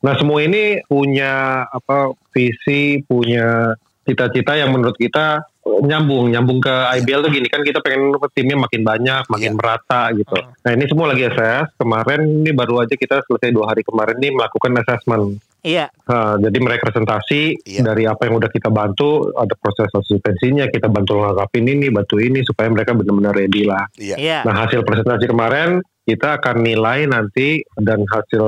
Nah 0.02 0.14
semua 0.16 0.40
ini 0.42 0.82
punya 0.84 1.34
apa 1.68 2.10
visi, 2.32 3.04
punya 3.04 3.76
cita-cita 4.02 4.56
yang 4.56 4.72
menurut 4.72 4.96
kita 4.96 5.46
nyambung, 5.66 6.30
nyambung 6.30 6.62
ke 6.62 6.70
IBL 7.02 7.26
tuh 7.26 7.32
gini 7.34 7.50
kan 7.50 7.66
kita 7.66 7.82
pengen 7.82 8.14
timnya 8.38 8.58
makin 8.58 8.82
banyak, 8.86 9.24
makin 9.28 9.52
Iya. 9.52 9.58
merata 9.58 10.02
gitu. 10.14 10.38
Nah 10.38 10.72
ini 10.72 10.86
semua 10.86 11.10
lagi 11.10 11.26
assess. 11.26 11.74
Kemarin 11.82 12.46
ini 12.46 12.52
baru 12.54 12.86
aja 12.86 12.94
kita 12.94 13.26
selesai 13.26 13.50
dua 13.50 13.74
hari 13.74 13.82
kemarin 13.82 14.16
ini 14.22 14.38
melakukan 14.38 14.72
assessment. 14.78 15.42
Iya. 15.66 15.90
Nah, 16.06 16.38
jadi 16.38 16.58
mereka 16.62 16.94
presentasi 16.94 17.58
Iya. 17.66 17.82
dari 17.82 18.06
apa 18.06 18.30
yang 18.30 18.38
udah 18.38 18.54
kita 18.54 18.70
bantu, 18.70 19.34
ada 19.34 19.58
proses 19.58 19.90
asistensinya, 19.90 20.70
kita 20.70 20.86
bantu 20.86 21.18
lengkapin 21.18 21.66
ini, 21.66 21.90
bantu 21.90 22.22
ini 22.22 22.46
supaya 22.46 22.70
mereka 22.70 22.94
benar-benar 22.94 23.34
ready 23.34 23.66
lah. 23.66 23.90
Iya. 23.98 24.16
Iya. 24.22 24.40
Nah 24.46 24.54
hasil 24.62 24.86
presentasi 24.86 25.26
kemarin 25.26 25.82
kita 26.06 26.38
akan 26.38 26.62
nilai 26.62 27.10
nanti 27.10 27.66
dan 27.82 28.06
hasil 28.06 28.46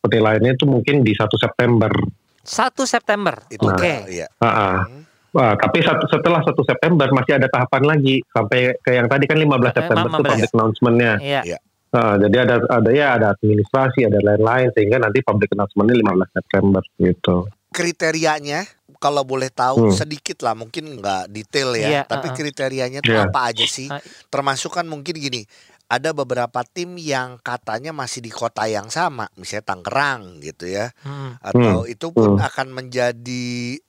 penilaiannya 0.00 0.56
itu 0.56 0.64
mungkin 0.64 1.04
di 1.04 1.12
1 1.12 1.36
September. 1.36 1.92
1 2.40 2.88
September. 2.88 3.36
Itu 3.52 3.68
Oke. 3.68 3.84
udah, 3.84 3.98
iya. 4.08 4.26
Ah, 4.40 4.48
ah. 4.48 4.76
Hmm. 4.88 5.04
Wah, 5.30 5.54
tapi 5.54 5.78
satu, 5.78 6.04
setelah 6.06 6.42
1 6.42 6.62
September 6.64 7.06
masih 7.10 7.38
ada 7.38 7.46
tahapan 7.46 7.82
lagi 7.86 8.18
sampai 8.26 8.74
ke 8.76 8.90
yang 8.92 9.06
tadi 9.06 9.24
kan 9.24 9.38
15 9.38 9.70
Eh, 9.70 9.74
September 9.76 10.08
itu 10.08 10.16
15. 10.16 10.26
public 10.26 10.50
announcement-nya. 10.50 11.12
Iya. 11.20 11.58
Ah, 11.90 12.14
jadi 12.16 12.36
ada 12.40 12.54
ada 12.68 12.90
ya 12.90 13.06
ada 13.14 13.26
administrasi, 13.32 14.06
ada 14.06 14.18
lain-lain 14.20 14.70
sehingga 14.70 14.98
nanti 14.98 15.22
public 15.22 15.50
announcement-nya 15.50 15.96
15 15.96 16.30
September 16.32 16.82
gitu. 16.96 17.36
Kriterianya 17.70 18.66
kalau 18.96 19.22
boleh 19.22 19.48
tahu 19.48 19.88
Hmm. 19.88 19.94
sedikit 19.96 20.38
lah 20.40 20.54
mungkin 20.54 20.98
nggak 20.98 21.26
detail 21.28 21.74
ya, 21.74 21.88
Iya, 21.88 22.02
tapi 22.04 22.26
uh-uh. 22.26 22.36
kriterianya 22.36 22.98
itu 23.00 23.10
Iya. 23.10 23.26
apa 23.26 23.40
aja 23.48 23.64
sih? 23.64 23.86
Ah. 23.86 23.98
Termasuk 24.28 24.70
kan 24.72 24.84
mungkin 24.84 25.14
gini, 25.14 25.42
ada 25.86 26.10
beberapa 26.10 26.62
tim 26.64 26.94
yang 26.94 27.38
katanya 27.40 27.90
masih 27.90 28.20
di 28.20 28.30
kota 28.30 28.66
yang 28.66 28.86
sama, 28.86 29.26
misalnya 29.34 29.66
Tangerang 29.68 30.38
gitu 30.38 30.66
ya, 30.66 30.94
Hmm. 31.00 31.38
atau 31.40 31.86
itu 31.86 32.06
pun 32.08 32.34
Hmm. 32.34 32.44
akan 32.44 32.66
menjadi 32.72 33.46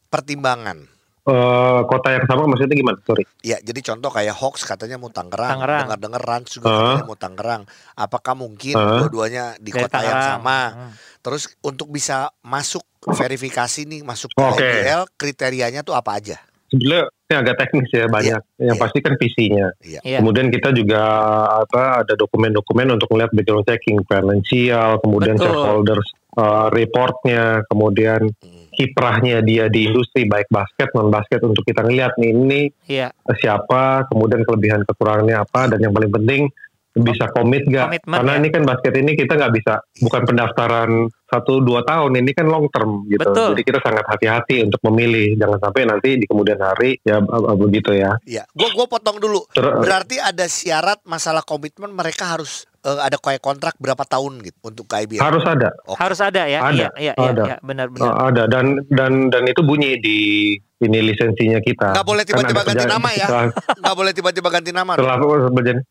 pertimbangan. 0.07 0.89
Eh, 1.21 1.81
kota 1.85 2.07
yang 2.09 2.25
sama 2.25 2.49
maksudnya 2.49 2.73
gimana? 2.73 2.97
Sorry. 3.05 3.23
Ya, 3.41 3.57
jadi 3.61 3.79
contoh 3.81 4.09
kayak 4.09 4.33
Hawks 4.33 4.65
katanya 4.65 4.97
mau 4.97 5.09
Tangerang, 5.09 5.61
Tangerang. 5.61 5.81
dengar-dengar 5.85 6.21
Rans 6.21 6.49
juga 6.49 6.65
Hah? 6.67 6.77
katanya 6.77 7.05
mau 7.05 7.19
Tangerang. 7.19 7.61
Apakah 7.93 8.33
mungkin 8.33 8.75
Hah? 8.75 9.05
dua-duanya 9.05 9.45
di 9.57 9.69
Dari 9.69 9.81
kota 9.85 9.97
yang 10.01 10.17
Tangerang. 10.17 10.31
sama? 10.41 10.59
Hmm. 10.73 10.91
Terus 11.21 11.43
untuk 11.61 11.87
bisa 11.89 12.33
masuk 12.41 12.81
verifikasi 13.01 13.85
nih, 13.85 14.01
masuk 14.01 14.33
ke 14.33 14.41
Oke. 14.41 14.61
IBL, 14.61 15.01
kriterianya 15.13 15.81
tuh 15.81 15.93
apa 15.93 16.17
aja? 16.17 16.37
Sebenarnya 16.71 17.11
ini 17.11 17.35
agak 17.35 17.55
teknis 17.59 17.89
ya 17.91 18.05
banyak. 18.07 18.41
yang 18.63 18.77
iya. 18.77 18.81
pasti 18.81 18.97
kan 19.03 19.13
visinya. 19.19 19.67
Iya. 19.83 19.99
Iya. 20.01 20.17
Kemudian 20.23 20.47
kita 20.47 20.71
juga 20.71 21.03
apa 21.59 22.01
ada 22.01 22.13
dokumen-dokumen 22.15 22.95
untuk 22.95 23.11
melihat 23.11 23.31
background 23.35 23.67
checking 23.67 23.99
finansial, 24.07 24.95
kemudian 25.03 25.35
Betul. 25.35 25.51
shareholders 25.51 26.07
uh, 26.39 26.67
reportnya, 26.71 27.61
kemudian 27.67 28.31
Hmm. 28.39 28.60
Kiprahnya 28.71 29.43
dia 29.43 29.67
di 29.67 29.91
industri 29.91 30.23
baik 30.23 30.47
basket 30.47 30.89
non 30.95 31.11
basket 31.11 31.43
untuk 31.43 31.61
kita 31.61 31.83
ngelihat 31.83 32.15
nih 32.17 32.31
ini 32.31 32.61
Iya. 32.87 33.11
siapa, 33.35 34.07
kemudian 34.07 34.43
kelebihan 34.43 34.81
kekurangannya 34.83 35.37
apa, 35.39 35.71
dan 35.71 35.79
yang 35.79 35.91
paling 35.91 36.11
penting 36.11 36.47
bisa 36.91 37.31
komit 37.31 37.63
gak? 37.71 37.87
Komitmen, 37.87 38.15
Karena 38.19 38.33
ya. 38.35 38.39
ini 38.43 38.47
kan 38.51 38.63
basket 38.67 38.93
ini 38.99 39.15
kita 39.15 39.39
nggak 39.39 39.53
bisa, 39.55 39.79
bukan 40.03 40.21
pendaftaran 40.27 40.91
satu 41.31 41.63
dua 41.63 41.87
tahun, 41.87 42.19
ini 42.19 42.35
kan 42.35 42.51
long 42.51 42.67
term 42.67 43.07
gitu. 43.07 43.23
Betul. 43.23 43.55
Jadi 43.55 43.63
kita 43.63 43.79
sangat 43.79 44.03
hati-hati 44.11 44.67
untuk 44.67 44.83
memilih, 44.91 45.39
jangan 45.39 45.59
sampai 45.63 45.87
nanti 45.87 46.19
di 46.19 46.27
kemudian 46.27 46.59
hari 46.59 46.99
ya 47.07 47.23
begitu 47.55 47.95
ya. 47.95 48.19
Iya, 48.27 48.43
gua 48.51 48.69
gua 48.75 48.87
potong 48.91 49.23
dulu. 49.23 49.47
Ter- 49.55 49.79
Berarti 49.79 50.19
ada 50.19 50.43
syarat 50.51 50.99
masalah 51.07 51.47
komitmen 51.47 51.95
mereka 51.95 52.35
harus 52.35 52.67
eh, 52.81 52.99
ada 52.99 53.15
kayak 53.15 53.39
kontrak 53.39 53.73
berapa 53.77 54.01
tahun 54.03 54.41
gitu 54.41 54.57
untuk 54.63 54.85
ke 54.85 55.05
IBL. 55.05 55.21
harus 55.21 55.43
ada, 55.43 55.69
Oke. 55.85 55.97
Harus 55.97 56.19
ada 56.19 56.43
ya. 56.43 56.59
Ada, 56.61 56.73
Iya, 56.73 56.89
iya, 56.95 57.13
iya, 57.13 57.29
ada. 57.29 57.43
iya, 57.45 57.55
benar 57.59 57.87
benar. 57.87 58.13
ada 58.25 58.43
dan 58.45 58.65
dan 58.89 59.29
dan 59.29 59.43
itu 59.45 59.61
bunyi 59.61 59.97
di 59.97 60.17
ini 60.79 60.97
lisensinya 60.99 61.61
kita. 61.61 61.93
Nggak 61.93 62.07
boleh 62.07 62.23
Kan 62.23 62.29
tiba-tiba 62.41 62.61
ganti 62.63 62.85
nama 62.85 63.09
ya. 63.11 63.27
Nggak 63.81 63.95
boleh 63.95 64.11
tiba-tiba 64.11 64.49
ganti 64.49 64.71
nama. 64.71 64.91
setelah 64.97 65.17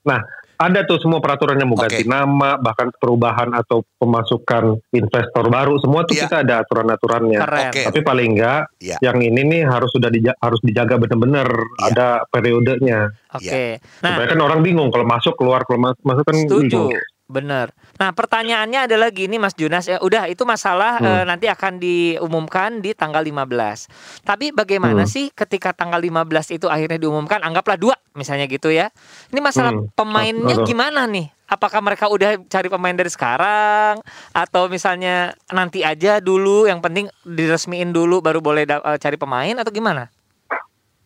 Nah, 0.03 0.21
ada 0.59 0.85
tuh 0.85 1.01
semua 1.01 1.23
peraturannya 1.23 1.65
mau 1.65 1.73
ganti 1.73 2.05
Oke. 2.05 2.11
nama, 2.11 2.59
bahkan 2.59 2.93
perubahan 2.93 3.49
atau 3.51 3.81
pemasukan 3.97 4.77
investor 4.91 5.47
baru, 5.47 5.81
semua 5.81 6.05
tuh 6.05 6.13
Iya. 6.13 6.23
kita 6.27 6.37
ada 6.43 6.55
aturan-aturannya. 6.61 7.39
Keren. 7.39 7.65
Oke. 7.71 7.83
Tapi 7.87 8.01
paling 8.03 8.29
enggak 8.35 8.69
Iya. 8.77 8.97
yang 9.01 9.23
ini 9.23 9.41
nih 9.43 9.63
harus 9.65 9.89
sudah 9.89 10.11
dija- 10.11 10.37
harus 10.37 10.61
dijaga 10.61 10.99
benar-benar 10.99 11.49
Iya. 11.49 11.85
ada 11.87 12.09
periodenya. 12.29 13.09
Oke. 13.31 13.81
Nah, 14.03 14.11
Supaya 14.13 14.27
kan 14.29 14.41
orang 14.43 14.61
bingung 14.61 14.91
kalau 14.91 15.07
masuk 15.07 15.33
keluar 15.35 15.65
kalau 15.65 15.81
mas- 15.81 16.03
masuk 16.03 16.27
kan 16.27 16.37
Setuju, 16.37 16.80
bingung. 16.89 17.09
benar. 17.31 17.71
Nah, 17.95 18.11
pertanyaannya 18.11 18.91
adalah 18.91 19.15
gini 19.15 19.39
Mas 19.39 19.55
Junas 19.55 19.87
ya, 19.87 20.03
udah 20.03 20.27
itu 20.27 20.43
masalah 20.43 20.99
Hmm. 20.99 21.07
eh, 21.07 21.25
nanti 21.31 21.47
akan 21.47 21.79
diumumkan 21.79 22.83
di 22.83 22.91
tanggal 22.91 23.23
15. 23.23 23.87
Tapi 24.27 24.51
bagaimana 24.51 25.07
Hmm. 25.07 25.13
sih 25.15 25.31
ketika 25.31 25.71
tanggal 25.71 26.03
15 26.03 26.51
itu 26.51 26.67
akhirnya 26.67 26.99
diumumkan 26.99 27.39
anggaplah 27.39 27.79
dua 27.79 27.95
misalnya 28.19 28.51
gitu 28.51 28.75
ya. 28.75 28.91
Ini 29.31 29.39
masalah 29.39 29.71
Hmm. 29.71 29.87
pemainnya 29.95 30.59
Aduh. 30.59 30.67
gimana 30.67 31.07
nih? 31.07 31.31
Apakah 31.47 31.79
mereka 31.79 32.11
udah 32.11 32.35
cari 32.47 32.67
pemain 32.67 32.99
dari 32.99 33.11
sekarang 33.11 34.03
atau 34.35 34.67
misalnya 34.67 35.31
nanti 35.51 35.87
aja 35.87 36.19
dulu 36.19 36.67
yang 36.67 36.83
penting 36.83 37.07
diresmiin 37.23 37.95
dulu 37.95 38.19
baru 38.19 38.43
boleh 38.43 38.67
eh, 38.67 38.99
cari 38.99 39.15
pemain 39.15 39.55
atau 39.55 39.71
gimana? 39.71 40.11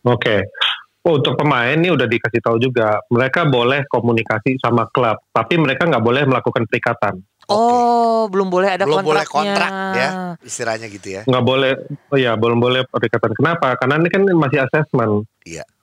Oke. 0.01 0.41
Oh, 1.05 1.21
untuk 1.21 1.37
pemain 1.37 1.77
ini 1.77 1.93
udah 1.93 2.09
dikasih 2.09 2.41
tahu 2.41 2.57
juga, 2.57 2.97
mereka 3.13 3.45
boleh 3.45 3.85
komunikasi 3.85 4.57
sama 4.57 4.89
klub, 4.89 5.21
tapi 5.29 5.53
mereka 5.55 5.85
nggak 5.85 6.01
boleh 6.01 6.25
melakukan 6.25 6.65
perikatan. 6.65 7.21
Oh, 7.45 8.25
belum 8.25 8.49
boleh 8.49 8.73
ada 8.73 8.89
Belum 8.89 9.05
boleh 9.05 9.21
kontraknya. 9.21 9.53
kontrak 9.53 9.71
ya, 9.93 10.09
istilahnya 10.41 10.89
gitu 10.89 11.07
ya. 11.13 11.21
Nggak 11.29 11.45
boleh, 11.45 11.71
oh 12.09 12.17
ya 12.17 12.33
belum 12.33 12.57
boleh 12.57 12.89
perikatan. 12.89 13.37
Kenapa? 13.37 13.77
Karena 13.77 14.01
ini 14.01 14.09
kan 14.09 14.25
masih 14.33 14.65
assessment. 14.65 15.29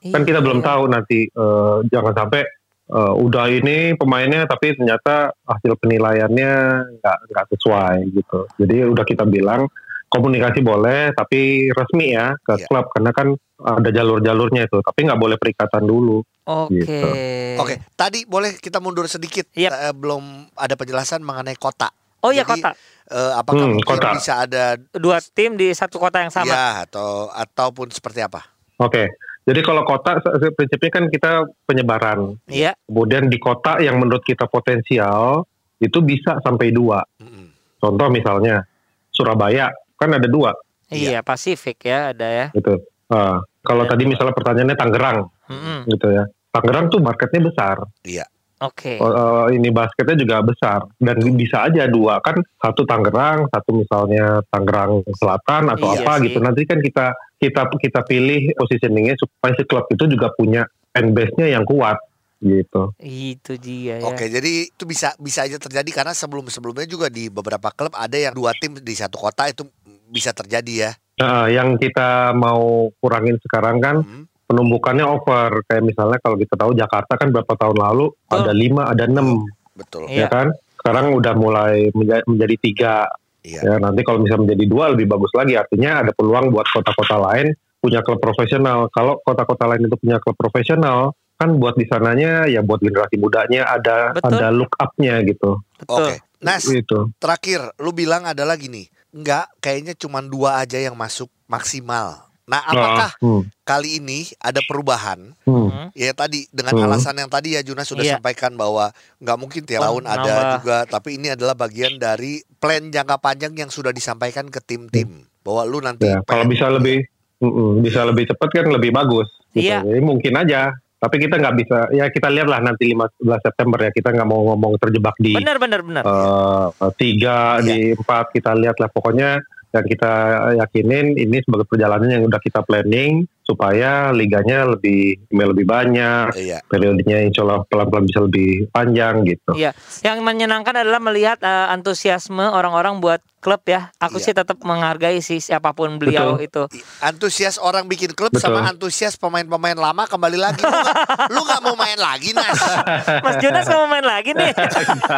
Kan 0.02 0.26
kita 0.26 0.42
belum 0.42 0.58
Iya. 0.58 0.66
tahu 0.66 0.82
nanti 0.90 1.18
eh, 1.30 1.76
jangan 1.86 2.14
sampai 2.18 2.42
eh, 2.90 3.14
udah 3.14 3.46
ini 3.46 3.94
pemainnya 3.94 4.42
tapi 4.44 4.74
ternyata 4.74 5.30
hasil 5.46 5.78
penilaiannya 5.78 6.52
nggak 6.98 7.18
nggak 7.30 7.46
sesuai 7.48 8.10
gitu. 8.10 8.50
Jadi 8.58 8.76
udah 8.84 9.04
kita 9.06 9.22
bilang 9.22 9.70
komunikasi 10.12 10.60
boleh 10.60 11.10
tapi 11.12 11.40
resmi 11.68 12.12
ya 12.12 12.36
ke 12.36 12.52
Iya. 12.54 12.66
klub 12.66 12.86
karena 12.90 13.10
kan 13.10 13.32
ada 13.58 13.88
jalur-jalurnya 13.88 14.66
itu. 14.66 14.78
Tapi 14.78 15.00
nggak 15.02 15.16
boleh 15.16 15.36
perikatan 15.36 15.82
dulu. 15.82 16.20
Oke. 16.44 16.76
Gitu. 16.76 17.08
Oke, 17.54 17.74
tadi 17.94 18.22
boleh 18.24 18.54
kita 18.54 18.76
mundur 18.78 19.06
sedikit. 19.06 19.48
Yap. 19.52 19.72
Eh, 19.72 19.94
belum 19.94 20.22
ada 20.52 20.74
penjelasan 20.74 21.20
mengenai 21.20 21.54
kota. 21.54 21.88
Oh 22.20 22.30
iya 22.30 22.42
Jadi, 22.42 22.60
kota. 22.60 22.70
Eh, 23.08 23.32
apakah 23.34 23.64
Hmm, 23.64 23.80
kota. 23.80 24.08
bisa 24.12 24.34
ada 24.40 24.64
Dua 24.92 25.18
tim 25.22 25.54
di 25.54 25.72
satu 25.72 25.96
kota 25.96 26.18
yang 26.18 26.30
sama. 26.30 26.46
ya 26.46 26.66
atau 26.82 27.26
ataupun 27.28 27.88
seperti 27.88 28.20
apa? 28.20 28.44
Oke. 28.76 29.08
Jadi 29.42 29.58
kalau 29.58 29.82
kota 29.82 30.22
prinsipnya 30.52 30.90
kan 30.92 31.04
kita 31.08 31.30
penyebaran. 31.64 32.38
Iya. 32.46 32.78
Kemudian 32.84 33.26
di 33.26 33.36
kota 33.36 33.78
yang 33.78 33.98
menurut 33.98 34.22
kita 34.22 34.46
potensial 34.46 35.42
itu 35.76 35.98
bisa 35.98 36.38
sampai 36.38 36.70
dua. 36.70 37.02
Mm-mm. 37.18 37.50
Contoh 37.76 38.06
misalnya 38.06 38.62
Surabaya 39.08 39.66
kan 40.02 40.10
ada 40.12 40.26
dua 40.26 40.50
Iya, 40.90 41.22
Pasifik 41.22 41.88
ya 41.88 42.12
ada 42.12 42.28
ya. 42.28 42.46
gitu. 42.52 42.76
Ah, 43.08 43.40
kalau 43.62 43.86
Ya. 43.86 43.96
tadi 43.96 44.04
misalnya 44.04 44.34
pertanyaannya 44.34 44.76
Tangerang 44.76 45.18
Mm-mm. 45.48 45.78
gitu 45.88 46.06
ya. 46.10 46.28
Tangerang 46.50 46.92
tuh 46.92 47.00
marketnya 47.00 47.48
besar. 47.48 47.80
Iya. 48.04 48.28
Oke. 48.60 48.94
Oh, 48.96 49.10
eh, 49.48 49.56
ini 49.56 49.72
basketnya 49.72 50.14
juga 50.14 50.38
besar 50.38 50.86
dan 50.96 51.16
bisa 51.34 51.66
aja 51.66 51.88
dua 51.88 52.20
kan 52.20 52.38
satu 52.60 52.84
Tangerang, 52.84 53.48
satu 53.48 53.74
misalnya 53.74 54.38
Tangerang 54.46 55.02
Selatan 55.16 55.66
atau 55.66 55.96
Iya 55.96 56.04
apa 56.04 56.12
sih. 56.20 56.28
gitu. 56.28 56.38
Nanti 56.38 56.62
kan 56.62 56.78
kita 56.78 57.06
kita 57.40 57.62
kita 57.72 58.00
pilih 58.04 58.54
positioningnya 58.54 59.16
supaya 59.16 59.56
si 59.56 59.64
klub 59.64 59.88
itu 59.88 60.04
juga 60.06 60.30
punya 60.30 60.62
fan 60.92 61.10
base-nya 61.10 61.50
yang 61.50 61.64
kuat 61.64 61.96
gitu. 62.42 62.90
Itu 62.98 63.54
dia 63.56 63.96
ya. 63.96 64.04
Oke, 64.04 64.26
jadi 64.26 64.66
itu 64.66 64.82
bisa 64.82 65.14
bisa 65.16 65.46
aja 65.46 65.56
terjadi 65.56 65.90
karena 65.94 66.12
sebelum-sebelumnya 66.12 66.84
juga 66.84 67.06
di 67.06 67.30
beberapa 67.30 67.70
klub 67.70 67.94
ada 67.94 68.12
yang 68.12 68.34
dua 68.34 68.50
tim 68.52 68.74
di 68.74 68.92
satu 68.92 69.16
kota 69.16 69.46
itu 69.46 69.62
bisa 70.10 70.34
terjadi 70.34 70.74
ya. 70.76 70.90
Nah, 71.14 71.46
yang 71.46 71.78
kita 71.78 72.34
mau 72.34 72.90
kurangin 72.98 73.38
sekarang 73.38 73.78
kan 73.78 73.96
Hmm. 74.02 74.24
penumbukannya 74.44 75.06
over 75.06 75.62
kayak 75.64 75.86
misalnya 75.86 76.18
kalau 76.18 76.36
kita 76.36 76.52
tahu 76.52 76.74
Jakarta 76.74 77.14
kan 77.14 77.30
berapa 77.30 77.54
tahun 77.54 77.78
lalu 77.78 78.10
Betul. 78.26 78.36
ada 78.36 78.52
lima 78.52 78.82
ada 78.84 79.04
enam 79.06 79.46
Betul. 79.72 80.04
Iya. 80.06 80.18
ya 80.18 80.26
kan 80.28 80.46
sekarang 80.76 81.14
udah 81.14 81.32
mulai 81.32 81.88
menja- 81.92 82.26
menjadi 82.26 82.56
tiga 82.58 82.94
Iya. 83.40 83.60
ya 83.64 83.74
nanti 83.78 84.02
kalau 84.02 84.20
misalnya 84.20 84.50
menjadi 84.50 84.64
dua 84.66 84.84
lebih 84.92 85.06
bagus 85.08 85.32
lagi 85.32 85.56
artinya 85.56 86.04
ada 86.04 86.12
peluang 86.12 86.52
buat 86.52 86.66
kota-kota 86.68 87.16
lain 87.18 87.54
punya 87.80 87.98
klub 87.98 88.18
profesional 88.18 88.86
kalau 88.88 89.18
kota-kota 89.18 89.64
lain 89.66 89.82
itu 89.82 89.96
punya 89.96 90.20
klub 90.20 90.36
profesional 90.36 91.16
kan 91.42 91.58
buat 91.58 91.74
di 91.74 91.84
sananya 91.84 92.46
ya 92.46 92.62
buat 92.62 92.78
generasi 92.78 93.18
mudanya 93.18 93.66
ada 93.66 94.14
Betul. 94.14 94.38
ada 94.38 94.46
look 94.54 94.72
up-nya 94.78 95.18
gitu. 95.26 95.58
Oke. 95.90 96.22
Nas, 96.38 96.66
gitu 96.66 97.10
terakhir 97.22 97.70
lu 97.78 97.94
bilang 97.94 98.26
adalah 98.26 98.58
gini, 98.58 98.90
enggak 99.14 99.46
kayaknya 99.58 99.94
cuma 99.94 100.18
dua 100.22 100.58
aja 100.58 100.74
yang 100.74 100.94
masuk 100.94 101.30
maksimal. 101.46 102.30
Nah, 102.42 102.58
apakah 102.58 103.14
Nah, 103.14 103.22
hmm, 103.22 103.42
kali 103.62 104.02
ini 104.02 104.26
ada 104.42 104.58
perubahan? 104.66 105.38
hmm. 105.46 105.70
Hmm. 105.70 105.88
Ya 105.94 106.10
tadi 106.10 106.50
dengan 106.50 106.74
Hmm. 106.74 106.86
alasan 106.90 107.14
yang 107.14 107.30
tadi 107.30 107.54
ya 107.54 107.62
Juna 107.62 107.86
sudah 107.86 108.02
Iya. 108.02 108.18
sampaikan 108.18 108.58
bahwa 108.58 108.90
nggak 109.22 109.38
mungkin 109.38 109.62
tiap 109.62 109.86
Oh, 109.86 109.94
tahun 109.94 110.04
ada 110.10 110.58
juga, 110.58 110.82
tapi 110.84 111.22
ini 111.22 111.30
adalah 111.30 111.54
bagian 111.54 112.02
dari 112.02 112.42
plan 112.58 112.90
jangka 112.90 113.22
panjang 113.22 113.54
yang 113.54 113.70
sudah 113.70 113.94
disampaikan 113.94 114.50
ke 114.50 114.58
tim-tim 114.58 115.22
bahwa 115.46 115.62
lu 115.62 115.78
nanti 115.78 116.10
ya 116.10 116.18
kalau 116.26 116.42
bisa 116.50 116.66
lebih 116.66 117.06
mm-mm, 117.38 117.78
bisa 117.78 118.02
lebih 118.02 118.26
cepat 118.34 118.48
kan 118.50 118.66
lebih 118.74 118.90
bagus 118.90 119.30
gitu. 119.54 119.70
Iya. 119.70 119.86
Jadi 119.86 120.02
mungkin 120.02 120.32
aja 120.34 120.74
tapi 121.02 121.18
kita 121.18 121.34
nggak 121.34 121.56
bisa 121.58 121.78
ya 121.90 122.06
kita 122.06 122.30
lihatlah 122.30 122.62
nanti 122.62 122.86
15 122.86 123.18
September 123.42 123.78
ya 123.82 123.90
kita 123.90 124.14
nggak 124.14 124.28
mau 124.28 124.54
ngomong 124.54 124.78
terjebak 124.78 125.18
di 125.18 125.34
Benar 125.34 125.58
benar 125.58 125.82
benar. 125.82 126.02
eh, 126.06 126.66
tiga 126.94 127.58
Iya. 127.58 127.66
di 127.66 127.78
empat 127.92 128.30
kita 128.30 128.54
lihat 128.54 128.78
lah 128.78 128.86
pokoknya 128.86 129.42
yang 129.72 129.86
kita 129.88 130.12
yakinin 130.60 131.16
ini 131.16 131.40
sebagai 131.40 131.64
perjalanan 131.64 132.06
yang 132.06 132.22
udah 132.22 132.36
kita 132.38 132.60
planning 132.60 133.24
supaya 133.42 134.12
liganya 134.12 134.68
lebih 134.68 135.16
lebih 135.26 135.66
banyak 135.66 136.30
Iya. 136.38 136.62
periodenya 136.68 137.24
insya 137.24 137.42
Allah 137.42 137.64
pelan-pelan 137.66 138.04
bisa 138.06 138.20
lebih 138.22 138.70
panjang 138.70 139.26
gitu. 139.26 139.56
Iya. 139.56 139.74
Yang 140.04 140.18
menyenangkan 140.22 140.76
adalah 140.76 141.00
melihat 141.02 141.42
eh, 141.42 141.66
antusiasme 141.72 142.46
orang-orang 142.46 143.00
buat 143.00 143.18
klub 143.42 143.58
ya. 143.66 143.90
Aku 143.98 144.16
Iya. 144.16 144.24
sih 144.24 144.32
tetap 144.32 144.54
menghargai 144.62 145.18
sih 145.18 145.36
siapa 145.36 145.74
pun 145.74 145.98
beliau 145.98 146.38
itu. 146.38 146.70
Antusias 147.00 147.58
orang 147.58 147.84
bikin 147.84 148.14
klub 148.14 148.30
Betul. 148.30 148.46
sama 148.46 148.62
antusias 148.64 149.18
pemain-pemain 149.18 149.74
lama 149.74 150.06
kembali 150.06 150.38
lagi. 150.38 150.62
Lu 150.62 150.70
nggak- 150.70 151.42
nggak 151.42 151.60
mau 151.60 151.74
main 151.74 151.98
lagi, 151.98 152.30
Nas? 152.30 152.54
Mas 153.26 153.36
Jonas 153.36 153.66
mau 153.66 153.84
main 153.84 154.06
lagi 154.06 154.30
nih. 154.30 154.54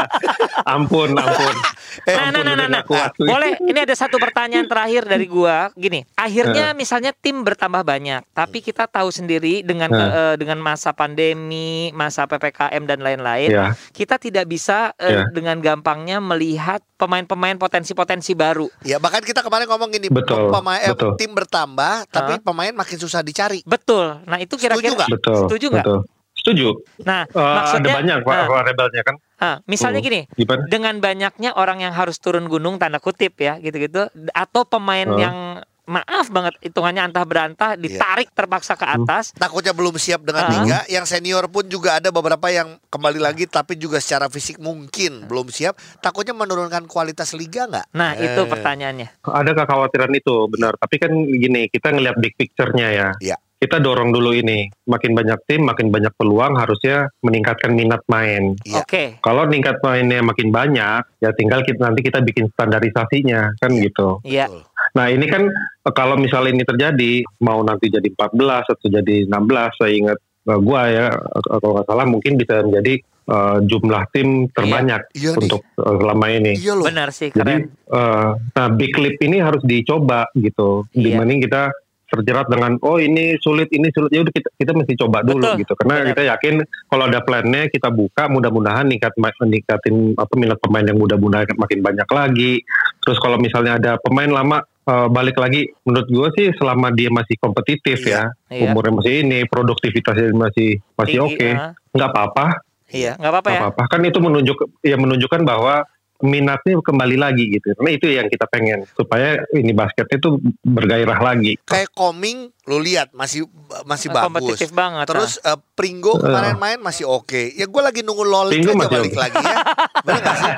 ampun, 0.67 1.13
ampun. 1.13 1.55
Eh, 2.03 2.15
Nah, 2.15 2.31
nah, 2.31 2.43
nah, 2.43 2.55
nah, 2.57 2.67
nah. 2.67 2.81
Aku 2.81 2.97
akui. 2.97 3.29
Boleh, 3.29 3.61
ini 3.61 3.79
ada 3.79 3.93
satu 3.93 4.17
pertanyaan 4.17 4.65
terakhir 4.65 5.05
dari 5.05 5.27
gua. 5.27 5.69
Gini, 5.75 6.03
akhirnya 6.15 6.73
misalnya 6.73 7.13
tim 7.13 7.45
bertambah 7.45 7.83
banyak, 7.83 8.25
tapi 8.31 8.61
kita 8.61 8.89
tahu 8.89 9.11
sendiri 9.11 9.61
dengan 9.61 9.91
ke- 9.91 10.11
eh, 10.11 10.35
dengan 10.35 10.59
masa 10.59 10.91
pandemi, 10.91 11.93
masa 11.93 12.25
PPKM 12.25 12.83
dan 12.85 12.99
lain-lain, 12.99 13.51
Ya. 13.51 13.67
kita 13.91 14.17
tidak 14.17 14.49
bisa 14.49 14.97
eh, 14.97 15.13
Ya. 15.13 15.29
dengan 15.29 15.59
gampangnya 15.59 16.19
melihat 16.19 16.81
pemain-pemain 16.95 17.57
potensi-potensi 17.57 18.14
baru. 18.35 18.67
Ya 18.83 18.99
bahkan 18.99 19.23
kita 19.23 19.41
kemarin 19.41 19.67
ngomong 19.67 19.89
gini, 19.89 20.13
Betul, 20.13 20.53
pemain 20.53 20.79
eh, 20.79 20.93
betul. 20.93 21.17
tim 21.17 21.33
bertambah, 21.33 22.07
tapi 22.07 22.39
pemain 22.39 22.71
makin 22.71 22.99
susah 23.01 23.25
dicari. 23.25 23.65
Betul. 23.65 24.21
Nah, 24.29 24.39
itu 24.39 24.55
kira-kira. 24.55 25.07
Setuju 25.09 25.73
nggak? 25.73 25.87
Betul. 25.87 25.99
Setuju. 26.35 26.67
Nah, 27.07 27.25
ada 27.31 27.55
maksudnya 27.57 27.95
banyak 27.95 28.19
Pak 28.27 28.35
ah, 28.35 28.47
variabelnya 28.51 29.03
kan. 29.07 29.17
ah, 29.39 29.57
misalnya 29.65 30.03
gini, 30.03 30.27
Gimana? 30.35 30.67
dengan 30.67 30.99
banyaknya 30.99 31.55
orang 31.55 31.79
yang 31.79 31.95
harus 31.95 32.19
turun 32.19 32.51
gunung 32.51 32.77
tanda 32.77 32.99
kutip 32.99 33.39
ya 33.39 33.57
gitu-gitu 33.63 34.11
atau 34.35 34.67
pemain 34.67 35.07
Hmm. 35.07 35.17
yang 35.23 35.37
maaf 35.85 36.29
banget 36.29 36.57
hitungannya 36.61 37.03
antah 37.05 37.25
berantah 37.25 37.71
ditarik 37.75 38.33
terpaksa 38.33 38.73
ke 38.73 38.85
Hmm. 38.85 39.05
atas 39.05 39.31
Takutnya 39.35 39.71
belum 39.71 39.95
siap 39.95 40.23
dengan 40.23 40.45
Ah. 40.45 40.53
liga. 40.55 40.79
Yang 40.87 41.07
senior 41.11 41.45
pun 41.47 41.67
juga 41.67 41.99
ada 41.99 42.09
beberapa 42.09 42.49
yang 42.49 42.81
kembali 42.87 43.21
lagi, 43.21 43.45
tapi 43.45 43.77
juga 43.77 43.99
secara 43.99 44.27
fisik 44.27 44.57
mungkin 44.57 45.25
belum 45.25 45.49
siap. 45.49 45.77
Takutnya 45.99 46.33
menurunkan 46.33 46.87
kualitas 46.87 47.33
liga 47.33 47.67
nggak? 47.67 47.87
nah 47.93 48.13
itu 48.15 48.41
Eh. 48.41 48.49
pertanyaannya 48.49 49.09
Ada 49.23 49.51
kekhawatiran 49.55 50.13
itu 50.13 50.35
benar. 50.49 50.75
Tapi 50.77 50.97
kan 50.97 51.13
gini, 51.13 51.69
kita 51.69 51.91
ngelihat 51.91 52.17
big 52.17 52.35
picture-nya 52.35 52.89
ya. 52.91 53.09
Iya. 53.21 53.37
Kita 53.55 53.81
dorong 53.81 54.13
dulu 54.13 54.35
ini. 54.35 54.69
Makin 54.85 55.17
banyak 55.17 55.49
tim, 55.49 55.65
makin 55.65 55.89
banyak 55.89 56.13
peluang. 56.15 56.53
Harusnya 56.53 57.09
meningkatkan 57.21 57.73
minat 57.73 58.05
main. 58.07 58.53
Iya. 58.61 58.85
oke 58.85 59.05
Kalau 59.19 59.49
tingkat 59.49 59.81
mainnya 59.81 60.21
makin 60.21 60.53
banyak, 60.53 61.01
ya 61.19 61.31
tinggal 61.33 61.65
kita, 61.65 61.81
nanti 61.81 62.05
kita 62.05 62.21
bikin 62.21 62.53
standarisasinya 62.53 63.57
kan 63.57 63.71
gitu. 63.73 64.21
Iya 64.21 64.53
Betul. 64.53 64.61
Nah 64.95 65.07
ini 65.11 65.27
kan 65.27 65.43
eh, 65.51 65.93
kalau 65.95 66.15
misalnya 66.15 66.55
ini 66.55 66.65
terjadi, 66.65 67.13
mau 67.43 67.61
nanti 67.67 67.91
jadi 67.91 68.07
14 68.07 68.73
atau 68.73 68.87
jadi 68.87 69.27
16, 69.27 69.79
saya 69.79 69.93
ingat 69.93 70.19
eh, 70.23 70.59
gua 70.63 70.83
ya 70.87 71.07
eh, 71.11 71.43
kalau 71.61 71.75
nggak 71.79 71.87
salah 71.91 72.07
mungkin 72.07 72.33
bisa 72.39 72.63
menjadi 72.63 72.95
eh, 73.03 73.57
jumlah 73.67 74.03
tim 74.15 74.47
terbanyak 74.55 75.03
Iya 75.19 75.35
nih. 75.35 75.43
untuk 75.43 75.63
eh, 75.67 75.95
selama 75.99 76.27
ini. 76.31 76.53
Iya 76.57 76.73
loh. 76.79 76.87
benar 76.87 77.09
sih 77.11 77.29
Jadi 77.35 77.43
keren 77.43 77.63
eh, 77.71 78.31
nah 78.55 78.67
big 78.71 78.91
clip 78.95 79.17
ini 79.19 79.43
harus 79.43 79.63
dicoba 79.67 80.31
gitu. 80.39 80.87
Iya. 80.95 81.19
Dibanding 81.19 81.41
kita 81.43 81.63
terjerat 82.05 82.47
dengan 82.47 82.79
oh 82.87 83.03
ini 83.03 83.35
sulit 83.43 83.67
ini 83.75 83.91
sulit 83.91 84.15
ya 84.15 84.23
udah 84.23 84.31
kita 84.31 84.49
kita 84.55 84.71
mesti 84.71 84.95
coba 84.95 85.27
dulu 85.27 85.43
Betul. 85.43 85.61
gitu 85.67 85.73
karena 85.83 85.95
Benar. 85.99 86.09
kita 86.15 86.23
yakin 86.31 86.55
kalau 86.87 87.05
ada 87.11 87.21
plannya 87.27 87.63
kita 87.73 87.89
buka 87.91 88.31
mudah-mudahan 88.31 88.87
ningkat 88.87 89.11
meningkatin 89.19 90.15
apa 90.15 90.31
minat 90.39 90.59
pemain 90.63 90.87
yang 90.87 91.01
mudah-mudahan 91.01 91.49
makin 91.59 91.81
banyak 91.83 92.07
lagi 92.07 92.63
terus 93.03 93.19
kalau 93.19 93.35
misalnya 93.41 93.81
ada 93.83 93.93
pemain 93.99 94.31
lama 94.31 94.63
eh, 94.85 95.09
balik 95.09 95.37
lagi 95.37 95.69
menurut 95.83 96.09
gue 96.09 96.29
sih 96.37 96.47
selama 96.57 96.93
dia 96.93 97.09
masih 97.09 97.37
kompetitif 97.39 98.05
Iya. 98.05 98.33
ya 98.51 98.55
Iya. 98.55 98.71
umurnya 98.71 98.93
masih 99.01 99.15
ini 99.25 99.39
produktivitasnya 99.49 100.31
masih 100.33 100.79
masih 100.95 101.19
oke 101.25 101.49
ah. 101.53 101.73
nggak 101.93 102.11
apa-apa 102.11 102.47
iya 102.93 103.17
nggak 103.17 103.33
apa-apa 103.33 103.49
ya 103.51 103.61
apa-apa 103.65 103.83
kan 103.89 104.01
itu 104.05 104.19
menunjuk 104.21 104.59
ya 104.85 104.97
menunjukkan 104.97 105.41
bahwa 105.43 105.83
minatnya 106.25 106.81
kembali 106.81 107.15
lagi 107.15 107.45
gitu 107.51 107.77
karena 107.77 107.91
itu 107.93 108.07
yang 108.09 108.27
kita 108.27 108.49
pengen 108.49 108.89
supaya 108.91 109.45
ini 109.53 109.71
basketnya 109.71 110.17
itu 110.17 110.31
bergairah 110.59 111.21
lagi 111.21 111.61
Kayak 111.63 111.93
Koming, 111.93 112.49
lu 112.65 112.79
lihat 112.79 113.13
masih 113.13 113.45
masih 113.85 114.09
bagus. 114.09 114.25
kompetitif 114.25 114.69
banget 114.71 115.05
Terus 115.05 115.37
eh, 115.39 115.55
Pringgo 115.71 116.17
kemarin 116.17 116.55
main 116.55 116.79
masih 116.79 117.05
oke. 117.05 117.53
Ya 117.53 117.67
gue 117.67 117.83
lagi 117.83 118.01
nunggu 118.01 118.23
Lolik 118.23 118.57
Pringgo 118.57 118.73
aja 118.73 118.79
masih 118.79 118.93
balik 118.95 119.11
oke. 119.11 119.21
lagi 119.21 119.43
ya. 119.43 119.57
Bener 120.01 120.21
gak 120.21 120.37
sih? 120.37 120.53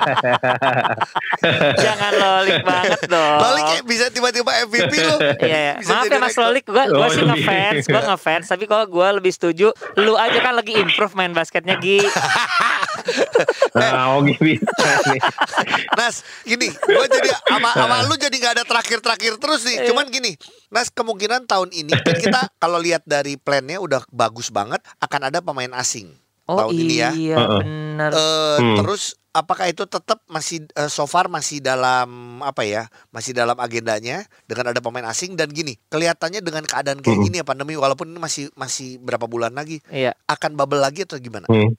jangan 1.83 2.13
lolik 2.15 2.61
banget 2.63 3.01
dong 3.07 3.39
Lolik 3.41 3.63
kayak 3.67 3.85
bisa 3.85 4.05
tiba-tiba 4.09 4.51
MVP 4.67 4.93
lu. 4.95 5.17
Iya, 5.41 5.59
iya. 5.59 5.75
Bisa 5.79 5.91
maaf 5.93 6.05
ya 6.07 6.19
Mas. 6.19 6.37
Lolik, 6.37 6.65
gua 6.65 6.85
gua 6.87 7.03
Oh, 7.03 7.11
sih 7.11 7.21
lebih. 7.21 7.43
ngefans, 7.43 7.85
gua 7.87 8.03
ngefans, 8.07 8.47
tapi 8.47 8.65
kalau 8.65 8.85
gua 8.87 9.09
lebih 9.13 9.31
setuju, 9.31 9.71
lu 9.97 10.15
aja 10.15 10.39
kan 10.41 10.55
lagi 10.55 10.75
improve 10.75 11.15
main 11.15 11.33
basketnya 11.33 11.75
Gi. 11.77 12.03
nah 13.79 14.15
Ogi 14.15 14.35
bisa 14.39 14.91
nih 15.07 15.21
Nas, 15.99 16.17
gini, 16.43 16.69
gue 16.69 17.07
jadi 17.09 17.31
sama 17.43 17.71
sama 17.73 17.97
lu 18.05 18.15
jadi 18.15 18.33
nggak 18.33 18.55
ada 18.55 18.65
terakhir-terakhir 18.65 19.33
terus 19.37 19.65
nih. 19.65 19.77
Iya. 19.81 19.87
Cuman 19.89 20.07
gini, 20.07 20.37
Nas 20.69 20.89
kemungkinan 20.89 21.45
tahun 21.45 21.73
ini 21.73 21.93
kan 21.95 22.17
kita 22.17 22.41
kalau 22.63 22.77
lihat 22.77 23.03
dari 23.03 23.35
plannya 23.35 23.79
udah 23.79 24.05
bagus 24.09 24.49
banget 24.49 24.81
akan 24.99 25.21
ada 25.25 25.41
pemain 25.41 25.73
asing 25.75 26.13
Oh 26.45 26.55
tahun 26.57 26.79
ini 26.79 26.95
ya. 26.97 27.11
iya, 27.13 27.37
benar. 27.41 28.11
Eh, 28.13 28.57
Hmm. 28.57 28.77
Terus 28.79 29.03
apakah 29.31 29.67
itu 29.67 29.83
tetap 29.85 30.23
masih 30.27 30.65
eh, 30.71 30.87
so 30.87 31.05
far 31.05 31.27
masih 31.27 31.59
dalam 31.59 32.09
apa 32.41 32.63
ya? 32.63 32.87
Masih 33.09 33.33
dalam 33.33 33.57
agendanya 33.57 34.23
dengan 34.45 34.71
ada 34.71 34.79
pemain 34.79 35.05
asing 35.07 35.35
dan 35.35 35.49
gini, 35.49 35.77
kelihatannya 35.87 36.41
dengan 36.41 36.63
keadaan 36.63 37.01
kayak 37.01 37.17
Hmm. 37.17 37.27
gini 37.27 37.37
ya 37.37 37.45
pandemi 37.45 37.75
walaupun 37.75 38.07
ini 38.07 38.17
masih 38.17 38.49
masih 38.55 38.97
berapa 38.99 39.25
bulan 39.25 39.53
lagi 39.53 39.83
Iya. 39.87 40.15
akan 40.25 40.55
bubble 40.55 40.79
lagi 40.79 41.03
atau 41.03 41.17
gimana? 41.17 41.45
hmm. 41.47 41.75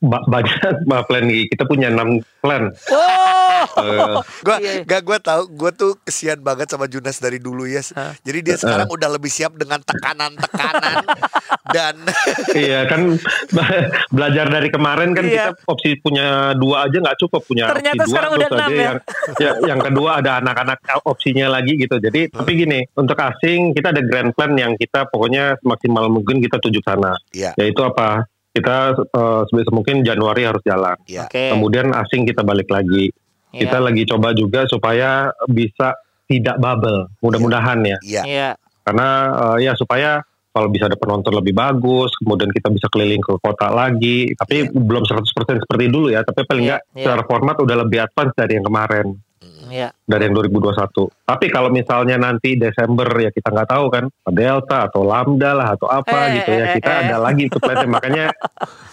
Ba- 0.00 0.24
banyak 0.24 0.56
ba- 0.88 1.04
plan 1.04 1.22
kita 1.28 1.64
punya 1.64 1.88
enam 1.88 2.18
plan 2.40 2.72
Oh. 2.88 3.62
Eh, 3.76 4.16
Gua 4.40 4.56
Iya. 4.56 4.82
gak 4.82 5.02
gue 5.02 5.18
tahu 5.20 5.42
gue 5.50 5.70
tuh 5.70 5.92
kesian 6.00 6.40
banget 6.40 6.64
sama 6.66 6.84
Junas 6.84 7.16
dari 7.16 7.36
dulu 7.36 7.68
ya. 7.68 7.84
Hah? 7.92 8.16
Jadi 8.18 8.38
dia 8.40 8.56
sekarang 8.56 8.88
udah 8.88 9.08
lebih 9.10 9.28
siap 9.28 9.52
dengan 9.54 9.76
tekanan-tekanan 9.80 11.04
dan 11.76 11.94
iya 12.56 12.88
kan 12.88 13.20
belajar 14.08 14.46
dari 14.48 14.68
kemarin 14.68 15.12
kan 15.12 15.22
Iya. 15.22 15.52
kita 15.52 15.68
opsi 15.68 15.90
punya 15.98 16.26
dua 16.54 16.88
aja 16.88 16.96
nggak 16.98 17.18
cukup 17.18 17.44
punya 17.44 17.68
Ternyata 17.68 17.92
opsi 17.94 18.00
dua 18.00 18.08
sekarang 18.08 18.30
terus 18.30 18.40
udah 18.40 18.48
enam 18.50 18.64
aja 18.64 18.72
ya. 18.72 18.80
yang 18.82 18.98
ya, 19.36 19.50
yang 19.68 19.80
kedua 19.80 20.10
ada 20.18 20.32
anak-anak 20.38 20.78
opsinya 21.04 21.46
lagi 21.50 21.76
gitu 21.76 21.96
jadi 21.98 22.32
tapi 22.32 22.50
gini 22.56 22.80
untuk 22.94 23.14
asing 23.14 23.70
kita 23.70 23.92
ada 23.92 24.00
grand 24.00 24.32
plan 24.32 24.52
yang 24.54 24.72
kita 24.74 25.04
pokoknya 25.06 25.60
maksimal 25.60 26.08
mungkin 26.08 26.40
kita 26.40 26.56
tuju 26.56 26.80
sana 26.80 27.12
Iya. 27.30 27.52
yaitu 27.54 27.82
apa 27.82 28.24
kita 28.50 28.76
eh, 28.98 29.40
sebisa 29.46 29.70
mungkin 29.70 30.02
Januari 30.02 30.42
harus 30.46 30.62
jalan. 30.66 30.98
Ya. 31.06 31.26
Oke. 31.30 31.54
kemudian 31.54 31.94
asing 31.94 32.26
kita 32.26 32.42
balik 32.42 32.70
lagi. 32.70 33.10
Iya. 33.50 33.66
kita 33.66 33.78
lagi 33.82 34.02
coba 34.06 34.30
juga 34.30 34.62
supaya 34.70 35.34
bisa 35.50 35.98
tidak 36.30 36.54
bubble. 36.62 37.10
Mudah-mudahan 37.18 37.82
ya. 37.82 37.98
Iya 38.02 38.22
Iya. 38.26 38.48
karena 38.86 39.08
eh, 39.34 39.66
ya 39.66 39.72
supaya 39.74 40.22
kalau 40.50 40.66
bisa 40.66 40.90
ada 40.90 40.98
penonton 40.98 41.30
lebih 41.30 41.54
bagus, 41.54 42.10
kemudian 42.18 42.50
kita 42.50 42.74
bisa 42.74 42.90
keliling 42.90 43.22
ke 43.22 43.38
kota 43.38 43.70
lagi, 43.70 44.34
tapi 44.34 44.66
belum 44.66 45.06
100% 45.06 45.62
seperti 45.62 45.86
dulu 45.86 46.10
ya, 46.10 46.26
tapi 46.26 46.42
paling 46.42 46.66
Iya, 46.66 46.70
nggak 46.74 46.82
iya. 46.98 47.02
secara 47.06 47.22
format 47.22 47.56
udah 47.62 47.76
lebih 47.86 47.98
advance 48.02 48.34
dari 48.34 48.58
yang 48.58 48.66
kemarin, 48.66 49.14
Iya. 49.70 49.88
dari 50.04 50.26
yang 50.26 50.34
2021. 50.34 51.06
Tapi 51.22 51.46
kalau 51.48 51.70
misalnya 51.70 52.18
nanti 52.18 52.58
Desember 52.58 53.06
ya 53.14 53.30
kita 53.30 53.48
nggak 53.54 53.70
tahu 53.70 53.84
kan, 53.88 54.04
Delta 54.28 54.90
atau 54.90 55.06
Lambda 55.06 55.54
lah 55.54 55.68
atau 55.78 55.86
apa 55.86 56.28
Eh, 56.28 56.42
gitu 56.42 56.50
ya, 56.50 56.64
eh, 56.66 56.74
kita 56.82 56.90
eh, 56.90 56.98
eh. 56.98 57.02
ada 57.06 57.16
lagi 57.22 57.42
itu 57.46 57.58
plannya, 57.62 57.86
makanya 57.88 58.24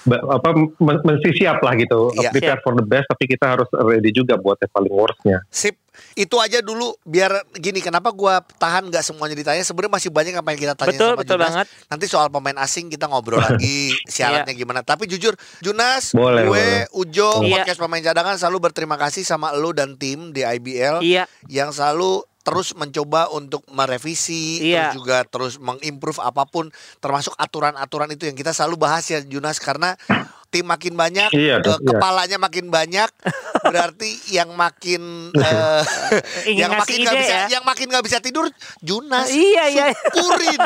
apa 0.08 0.50
mesti 0.80 1.30
siap 1.34 1.60
lah 1.66 1.74
gitu, 1.76 2.14
Iya. 2.14 2.30
prepare 2.30 2.62
for 2.62 2.78
the 2.78 2.86
best, 2.86 3.10
tapi 3.10 3.26
kita 3.28 3.58
harus 3.58 3.68
ready 3.74 4.14
juga 4.14 4.38
buat 4.38 4.62
yang 4.62 4.72
paling 4.72 4.94
worstnya. 4.94 5.38
sip 5.50 5.76
itu 6.14 6.36
aja 6.36 6.60
dulu 6.60 6.96
biar 7.02 7.30
gini 7.54 7.78
kenapa 7.78 8.10
gua 8.10 8.40
tahan 8.40 8.88
nggak 8.88 9.02
semuanya 9.02 9.34
ditanya 9.34 9.62
sebenarnya 9.62 9.94
masih 9.94 10.10
banyak 10.10 10.34
apa 10.34 10.50
yang 10.50 10.62
kita 10.62 10.74
tanya 10.74 10.90
Betul, 10.92 11.10
sama 11.10 11.20
betul 11.20 11.36
Junas. 11.36 11.48
banget. 11.50 11.68
nanti 11.88 12.06
soal 12.06 12.28
pemain 12.28 12.58
asing 12.58 12.86
kita 12.88 13.06
ngobrol 13.06 13.40
lagi 13.48 13.94
syaratnya 14.04 14.52
gimana 14.52 14.82
tapi 14.82 15.06
jujur 15.06 15.34
Junas 15.60 16.12
Boleh, 16.12 16.44
gue 16.44 16.52
boleh. 16.52 16.82
Ujo 16.92 17.30
Iya. 17.40 17.62
podcast 17.62 17.80
pemain 17.80 18.02
cadangan 18.02 18.36
selalu 18.36 18.58
berterima 18.64 18.96
kasih 18.96 19.22
sama 19.22 19.54
lu 19.54 19.72
dan 19.72 19.96
tim 19.96 20.30
di 20.30 20.42
IBL 20.42 21.00
Iya. 21.00 21.26
yang 21.46 21.70
selalu 21.70 22.22
terus 22.40 22.72
mencoba 22.74 23.28
untuk 23.30 23.68
merevisi 23.68 24.64
Iya. 24.64 24.88
terus 24.88 24.96
juga 24.96 25.18
terus 25.24 25.54
mengimprove 25.58 26.18
apa 26.18 26.44
pun 26.44 26.72
termasuk 26.98 27.36
aturan-aturan 27.36 28.08
itu 28.10 28.24
yang 28.24 28.34
kita 28.34 28.52
selalu 28.52 28.80
bahas 28.80 29.04
ya 29.06 29.20
Junas 29.20 29.58
karena 29.58 30.00
tim 30.48 30.64
makin 30.64 30.94
banyak 30.94 31.30
Iya, 31.30 31.60
ke- 31.60 31.76
iya. 31.76 31.88
kepalanya 31.88 32.38
makin 32.38 32.68
banyak 32.68 33.10
berarti 33.68 34.10
yang 34.30 34.54
makin 34.54 35.32
Ingin 36.50 36.58
yang 36.58 36.72
makin 36.74 36.98
nggak 37.02 37.16
bisa 37.18 37.36
ya. 37.36 37.46
yang 37.50 37.64
makin 37.64 37.88
nggak 37.88 38.04
bisa 38.04 38.18
tidur 38.18 38.48
Junas 38.80 39.28
Iya, 39.48 39.64
iya. 39.68 39.86
syukurin 40.08 40.62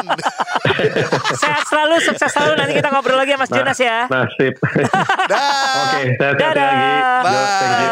Sehat 1.33 1.63
selalu, 1.65 1.95
sukses 2.01 2.29
selalu. 2.29 2.53
Nanti 2.55 2.73
kita 2.73 2.89
ngobrol 2.89 3.15
lagi 3.15 3.33
ya 3.33 3.39
Mas 3.39 3.49
Jonas 3.49 3.77
ya. 3.77 4.05
Nasib. 4.07 4.53
dah 5.23 5.41
Oke, 5.95 6.01
sehat-sehat 6.13 6.53
Dadah. 6.53 6.67
lagi. 6.67 6.93
Bye. 7.23 7.71
You. 7.73 7.91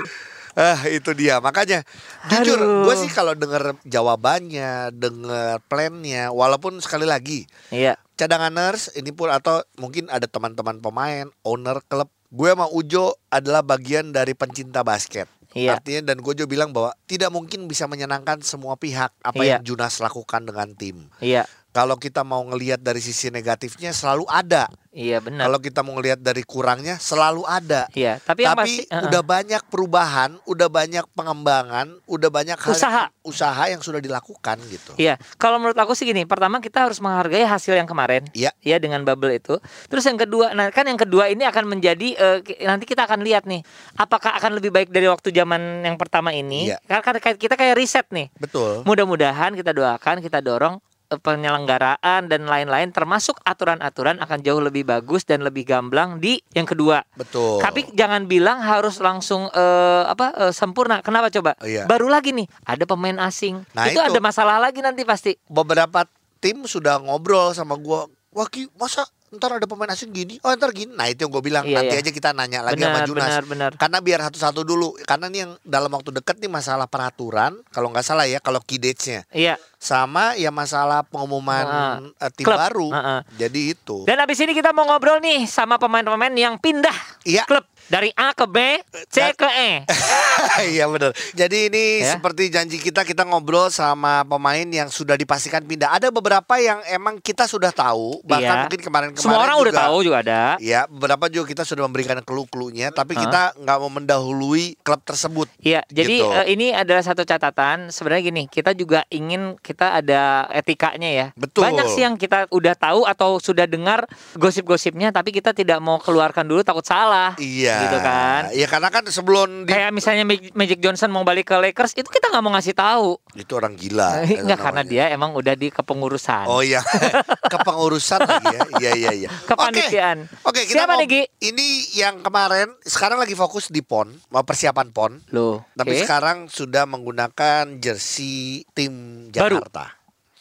Bye. 0.00 0.29
Ah 0.60 0.84
itu 0.84 1.16
dia 1.16 1.40
makanya 1.40 1.80
jujur 2.28 2.60
gue 2.84 2.94
sih 3.00 3.08
kalau 3.08 3.32
denger 3.32 3.80
jawabannya 3.88 4.92
denger 4.92 5.64
plannya 5.64 6.28
walaupun 6.28 6.76
sekali 6.84 7.08
lagi 7.08 7.48
Iya. 7.72 7.96
cadanganers 8.14 8.92
ini 8.92 9.08
pun 9.08 9.32
atau 9.32 9.64
mungkin 9.80 10.12
ada 10.12 10.28
teman-teman 10.28 10.76
pemain 10.78 11.32
owner 11.40 11.80
klub 11.88 12.12
gue 12.28 12.50
sama 12.52 12.68
Ujo 12.68 13.16
adalah 13.32 13.64
bagian 13.64 14.12
dari 14.12 14.36
pencinta 14.36 14.84
basket 14.84 15.32
Iya. 15.50 15.80
artinya 15.80 16.12
dan 16.12 16.20
gue 16.20 16.32
juga 16.36 16.46
bilang 16.46 16.70
bahwa 16.70 16.92
tidak 17.08 17.32
mungkin 17.32 17.64
bisa 17.64 17.88
menyenangkan 17.88 18.44
semua 18.44 18.76
pihak 18.76 19.16
apa 19.18 19.40
Iya. 19.40 19.58
yang 19.58 19.64
Junas 19.64 19.96
lakukan 19.98 20.44
dengan 20.44 20.76
tim 20.76 21.08
Iya. 21.18 21.48
kalau 21.72 21.96
kita 21.96 22.20
mau 22.20 22.44
ngelihat 22.44 22.84
dari 22.84 23.00
sisi 23.00 23.32
negatifnya 23.32 23.90
selalu 23.90 24.28
ada 24.28 24.68
Iya 24.90 25.22
benar. 25.22 25.46
Kalau 25.46 25.62
kita 25.62 25.86
mau 25.86 25.94
ngelihat 25.94 26.18
dari 26.18 26.42
kurangnya 26.42 26.98
selalu 26.98 27.46
ada. 27.46 27.86
Iya, 27.94 28.18
tapi, 28.26 28.42
yang 28.42 28.58
Tapi 28.58 28.62
pasti 28.66 28.82
uh-uh. 28.90 29.06
udah 29.06 29.22
banyak 29.22 29.62
perubahan, 29.70 30.30
udah 30.50 30.66
banyak 30.66 31.04
pengembangan, 31.14 31.86
udah 32.10 32.26
banyak 32.26 32.58
hal 32.58 32.74
Usaha. 32.74 33.04
usaha 33.22 33.62
yang 33.70 33.78
sudah 33.78 34.02
dilakukan 34.02 34.58
gitu. 34.66 34.90
Iya, 34.98 35.14
kalau 35.38 35.62
menurut 35.62 35.78
aku 35.78 35.94
sih 35.94 36.10
gini, 36.10 36.26
pertama 36.26 36.58
kita 36.58 36.90
harus 36.90 36.98
menghargai 36.98 37.46
hasil 37.46 37.78
yang 37.78 37.86
kemarin. 37.86 38.26
Iya. 38.34 38.50
Ya 38.66 38.82
dengan 38.82 39.06
bubble 39.06 39.38
itu. 39.38 39.62
Terus 39.86 40.02
yang 40.10 40.18
kedua, 40.18 40.58
nah 40.58 40.74
kan 40.74 40.82
yang 40.82 40.98
kedua 40.98 41.30
ini 41.30 41.46
akan 41.46 41.70
menjadi 41.70 42.42
ki- 42.42 42.66
nanti 42.66 42.82
kita 42.82 43.06
akan 43.06 43.22
lihat 43.22 43.46
nih, 43.46 43.62
apakah 43.94 44.34
akan 44.42 44.58
lebih 44.58 44.74
baik 44.74 44.90
dari 44.90 45.06
waktu 45.06 45.30
zaman 45.30 45.86
yang 45.86 45.94
pertama 46.02 46.34
ini? 46.34 46.66
Iya. 46.66 46.82
Karena 46.82 47.22
kita 47.38 47.54
kayak 47.54 47.78
riset 47.78 48.10
nih. 48.10 48.26
Betul. 48.42 48.82
Mudah-mudahan 48.82 49.54
kita 49.54 49.70
doakan, 49.70 50.18
kita 50.18 50.42
dorong 50.42 50.82
penyelenggaraan 51.18 52.30
dan 52.30 52.46
lain-lain 52.46 52.94
termasuk 52.94 53.42
aturan-aturan 53.42 54.22
akan 54.22 54.38
jauh 54.46 54.62
lebih 54.62 54.86
bagus 54.86 55.26
dan 55.26 55.42
lebih 55.42 55.66
gamblang 55.66 56.22
di 56.22 56.38
yang 56.54 56.68
kedua. 56.68 57.02
Betul. 57.18 57.58
Tapi 57.58 57.90
jangan 57.98 58.30
bilang 58.30 58.62
harus 58.62 59.02
langsung 59.02 59.50
eh, 59.50 60.04
apa 60.06 60.30
eh, 60.48 60.52
sempurna. 60.54 61.02
Kenapa 61.02 61.34
coba? 61.34 61.58
Oh, 61.58 61.66
iya. 61.66 61.90
Baru 61.90 62.06
lagi 62.06 62.30
nih 62.30 62.46
ada 62.62 62.86
pemain 62.86 63.18
asing. 63.26 63.66
Nah, 63.74 63.90
itu, 63.90 63.98
itu. 63.98 64.06
ada 64.06 64.18
masalah 64.22 64.62
lagi 64.62 64.78
nanti 64.78 65.02
pasti. 65.02 65.32
beberapa 65.50 66.06
tim 66.38 66.64
sudah 66.64 67.02
ngobrol 67.02 67.52
sama 67.52 67.76
gua, 67.76 68.08
wah 68.32 68.48
masa 68.78 69.04
ntar 69.30 69.56
ada 69.56 69.64
pemain 69.64 69.86
asing 69.88 70.10
gini? 70.10 70.38
Oh 70.40 70.50
ntar 70.50 70.70
gini. 70.70 70.90
Nah 70.90 71.06
itu 71.06 71.22
yang 71.22 71.30
gue 71.30 71.40
bilang 71.40 71.62
Iya, 71.62 71.76
nanti 71.76 71.94
iya. 71.94 72.02
aja 72.02 72.10
kita 72.10 72.30
nanya 72.30 72.60
lagi 72.60 72.76
benar, 72.76 72.90
sama 72.92 73.06
Junas. 73.06 73.26
benar, 73.26 73.44
benar. 73.46 73.70
Karena 73.74 73.98
biar 73.98 74.20
satu-satu 74.26 74.60
dulu. 74.60 74.98
Karena 75.02 75.26
nih 75.26 75.40
yang 75.40 75.52
dalam 75.62 75.88
waktu 75.88 76.10
dekat 76.12 76.38
nih 76.38 76.48
masalah 76.48 76.84
peraturan, 76.84 77.62
kalau 77.68 77.88
nggak 77.88 78.02
salah 78.02 78.26
ya, 78.26 78.38
kalau 78.38 78.58
key 78.60 78.76
dates-nya 78.76 79.22
Iya. 79.30 79.54
sama 79.76 80.34
ya 80.34 80.50
masalah 80.50 81.00
pengumuman 81.02 81.64
eh, 82.12 82.30
tim 82.30 82.44
klub. 82.44 82.58
baru. 82.58 82.88
Ah, 82.90 82.98
ah. 82.98 83.20
Jadi 83.32 83.72
itu. 83.72 84.02
Dan 84.04 84.18
habis 84.18 84.36
ini 84.36 84.50
kita 84.50 84.70
mau 84.70 84.84
ngobrol 84.84 85.18
nih 85.18 85.46
sama 85.46 85.76
pemain-pemain 85.76 86.32
yang 86.32 86.58
pindah 86.58 86.94
Iya. 87.22 87.46
klub 87.46 87.64
dari 87.90 88.14
A 88.14 88.30
ke 88.30 88.46
B, 88.46 88.78
C 89.10 89.34
ke 89.34 89.50
E. 89.50 89.70
Iya 90.70 90.86
benar. 90.86 91.10
Jadi 91.32 91.66
ini 91.66 91.84
Ya. 92.00 92.14
seperti 92.14 92.48
janji 92.48 92.78
kita 92.78 93.02
kita 93.02 93.24
ngobrol 93.24 93.66
sama 93.68 94.22
pemain 94.22 94.62
yang 94.62 94.86
sudah 94.86 95.14
dipastikan 95.14 95.60
pindah. 95.60 95.90
Ada 95.90 96.08
beberapa 96.08 96.54
yang 96.56 96.78
emang 96.86 97.18
kita 97.18 97.44
sudah 97.44 97.70
tahu, 97.70 98.22
bahkan 98.22 98.46
Iya. 98.46 98.62
mungkin 98.64 98.80
kemarin-kemarin 98.80 99.20
Semua 99.20 99.42
orang 99.42 99.56
udah 99.58 99.72
juga- 99.72 99.82
tahu 99.82 99.98
juga 100.00 100.18
ada. 100.20 100.40
Iya, 100.56 100.80
beberapa 100.86 101.26
juga 101.26 101.44
kita 101.48 101.62
sudah 101.64 101.82
memberikan 101.82 102.18
clue-cluenya, 102.20 102.88
tapi 102.90 103.12
Hah? 103.12 103.20
kita 103.20 103.42
nggak 103.58 103.76
mau 103.78 103.90
mendahului 103.90 104.78
klub 104.80 105.02
tersebut. 105.02 105.50
Iya, 105.58 105.82
jadi 105.88 106.14
Gitu. 106.20 106.30
eh, 106.30 106.46
ini 106.48 106.66
adalah 106.70 107.02
satu 107.02 107.24
catatan. 107.24 107.90
Sebenarnya 107.90 108.22
gini, 108.24 108.42
kita 108.46 108.70
juga 108.72 109.02
ingin 109.08 109.58
kita 109.58 109.98
ada 109.98 110.22
etikanya 110.50 111.10
ya. 111.10 111.26
Betul. 111.34 111.66
Banyak 111.66 111.86
sih 111.90 112.02
yang 112.02 112.14
kita 112.14 112.46
udah 112.48 112.74
tahu 112.74 113.02
atau 113.02 113.36
sudah 113.36 113.66
dengar 113.66 114.06
gosip-gosipnya, 114.34 115.10
tapi 115.10 115.30
kita 115.30 115.50
tidak 115.50 115.78
mau 115.78 115.98
keluarkan 115.98 116.44
dulu 116.44 116.62
takut 116.62 116.84
salah. 116.84 117.34
Iya. 117.36 117.79
Gitu 117.80 117.98
kan. 117.98 118.40
Iya 118.50 118.66
karena 118.66 118.88
kan 118.88 119.02
sebelum 119.04 119.64
di 119.64 119.70
Kayak 119.70 119.90
misalnya 119.90 120.24
Mag- 120.24 120.52
Magic 120.52 120.78
Johnson 120.78 121.08
mau 121.08 121.22
balik 121.22 121.46
ke 121.46 121.56
Lakers, 121.56 121.94
itu 121.94 122.06
kita 122.06 122.28
nggak 122.28 122.40
mau 122.40 122.52
ngasih 122.52 122.72
tahu. 122.72 123.16
itu 123.32 123.52
orang 123.52 123.74
gila. 123.74 124.22
itu 124.24 124.38
Enggak 124.38 124.58
karena 124.60 124.82
namanya. 124.82 124.90
dia 124.90 125.04
emang 125.10 125.30
udah 125.32 125.54
di 125.54 125.68
kepengurusan. 125.68 126.44
Oh 126.46 126.60
iya, 126.60 126.80
kepengurusan 127.52 128.20
lagi 128.20 128.46
ya. 128.48 128.60
Iya 128.76 128.92
iya 128.96 129.10
iya. 129.16 129.28
Kepanitiaan. 129.44 130.18
Oke, 130.42 130.64
kita 130.64 130.84
Siapa 130.84 130.94
mau-? 130.94 131.06
Ini 131.40 131.66
yang 131.94 132.20
kemarin 132.20 132.68
sekarang 132.80 133.16
lagi 133.16 133.32
fokus 133.32 133.68
di 133.68 133.80
PON, 133.80 134.10
mau 134.28 134.42
persiapan 134.42 134.88
PON. 134.90 135.12
Loh, 135.30 135.64
Tapi 135.72 135.94
oke. 135.94 136.02
sekarang 136.02 136.46
sudah 136.46 136.84
menggunakan 136.84 137.78
jersey 137.78 138.66
tim 138.72 139.26
Baru. 139.30 139.58
Jakarta. 139.58 139.94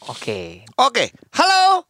Oke. 0.08 0.64
Oke, 0.76 1.12
halo. 1.34 1.86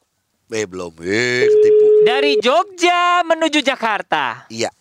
Eh 0.50 0.66
belum, 0.66 0.98
eh 1.00 1.46
ketipu. 1.46 1.86
Dari 2.02 2.42
Jogja 2.42 3.22
menuju 3.22 3.62
Jakarta. 3.62 4.50
Iya. 4.50 4.74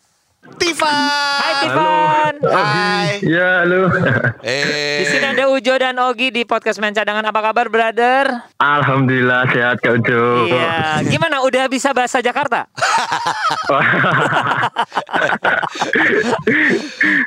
Tivan. 0.56 0.88
Hai 1.36 1.52
Tivan. 1.60 2.34
Hai. 2.48 3.08
Ya, 3.20 3.60
halo. 3.60 3.92
Eh. 4.40 5.02
Di 5.02 5.10
sini 5.10 5.26
ada 5.28 5.52
Ujo 5.52 5.74
dan 5.74 6.00
Ogi 6.00 6.32
di 6.32 6.48
podcast 6.48 6.80
Main 6.80 6.96
Cadangan. 6.96 7.20
Apa 7.24 7.44
kabar, 7.44 7.68
brother? 7.68 8.48
Alhamdulillah 8.56 9.44
sehat 9.52 9.84
Kak 9.84 10.00
Ujo. 10.00 10.48
Iya. 10.48 11.04
Gimana? 11.04 11.44
Udah 11.44 11.68
bisa 11.68 11.92
bahasa 11.92 12.24
Jakarta? 12.24 12.64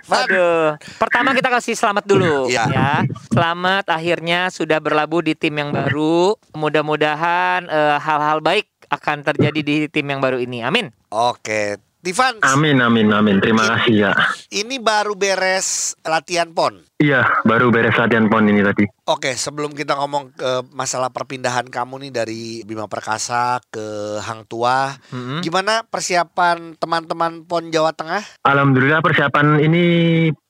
Aduh. 0.09 0.81
Pertama 0.97 1.37
kita 1.37 1.49
kasih 1.51 1.75
selamat 1.75 2.03
dulu 2.07 2.49
Iya. 2.49 2.65
ya. 2.67 2.91
Selamat 3.29 3.85
akhirnya 3.87 4.49
sudah 4.49 4.81
berlabuh 4.81 5.21
di 5.21 5.37
tim 5.37 5.53
yang 5.53 5.69
baru. 5.69 6.33
Mudah-mudahan 6.57 7.69
eh, 7.69 7.97
hal-hal 7.99 8.41
baik 8.41 8.65
akan 8.89 9.23
terjadi 9.23 9.59
di 9.61 9.75
tim 9.87 10.09
yang 10.09 10.19
baru 10.19 10.41
ini. 10.41 10.65
Amin. 10.65 10.89
Oke, 11.11 11.77
Tivan. 12.01 12.41
amin, 12.41 12.81
amin, 12.81 13.13
amin. 13.13 13.37
Terima 13.37 13.61
kasih 13.77 14.09
ya. 14.09 14.11
Ini 14.49 14.81
baru 14.81 15.13
beres 15.13 15.93
latihan 16.01 16.49
PON. 16.49 16.91
Iya, 17.01 17.25
baru 17.49 17.73
beres 17.73 17.97
latihan 17.97 18.29
pon 18.29 18.45
ini 18.45 18.61
tadi. 18.61 18.85
Oke, 19.09 19.33
sebelum 19.33 19.73
kita 19.73 19.97
ngomong 19.97 20.37
ke 20.37 20.51
masalah 20.69 21.09
perpindahan 21.09 21.65
kamu 21.65 22.05
nih 22.05 22.11
dari 22.13 22.61
Bima 22.61 22.85
Perkasa 22.85 23.57
ke 23.73 24.17
Hang 24.21 24.45
Tua, 24.45 24.93
Mm-mm. 25.09 25.41
gimana 25.41 25.81
persiapan 25.81 26.77
teman-teman 26.77 27.41
PON 27.49 27.73
Jawa 27.73 27.97
Tengah? 27.97 28.45
Alhamdulillah 28.45 29.01
persiapan 29.01 29.65
ini 29.65 29.83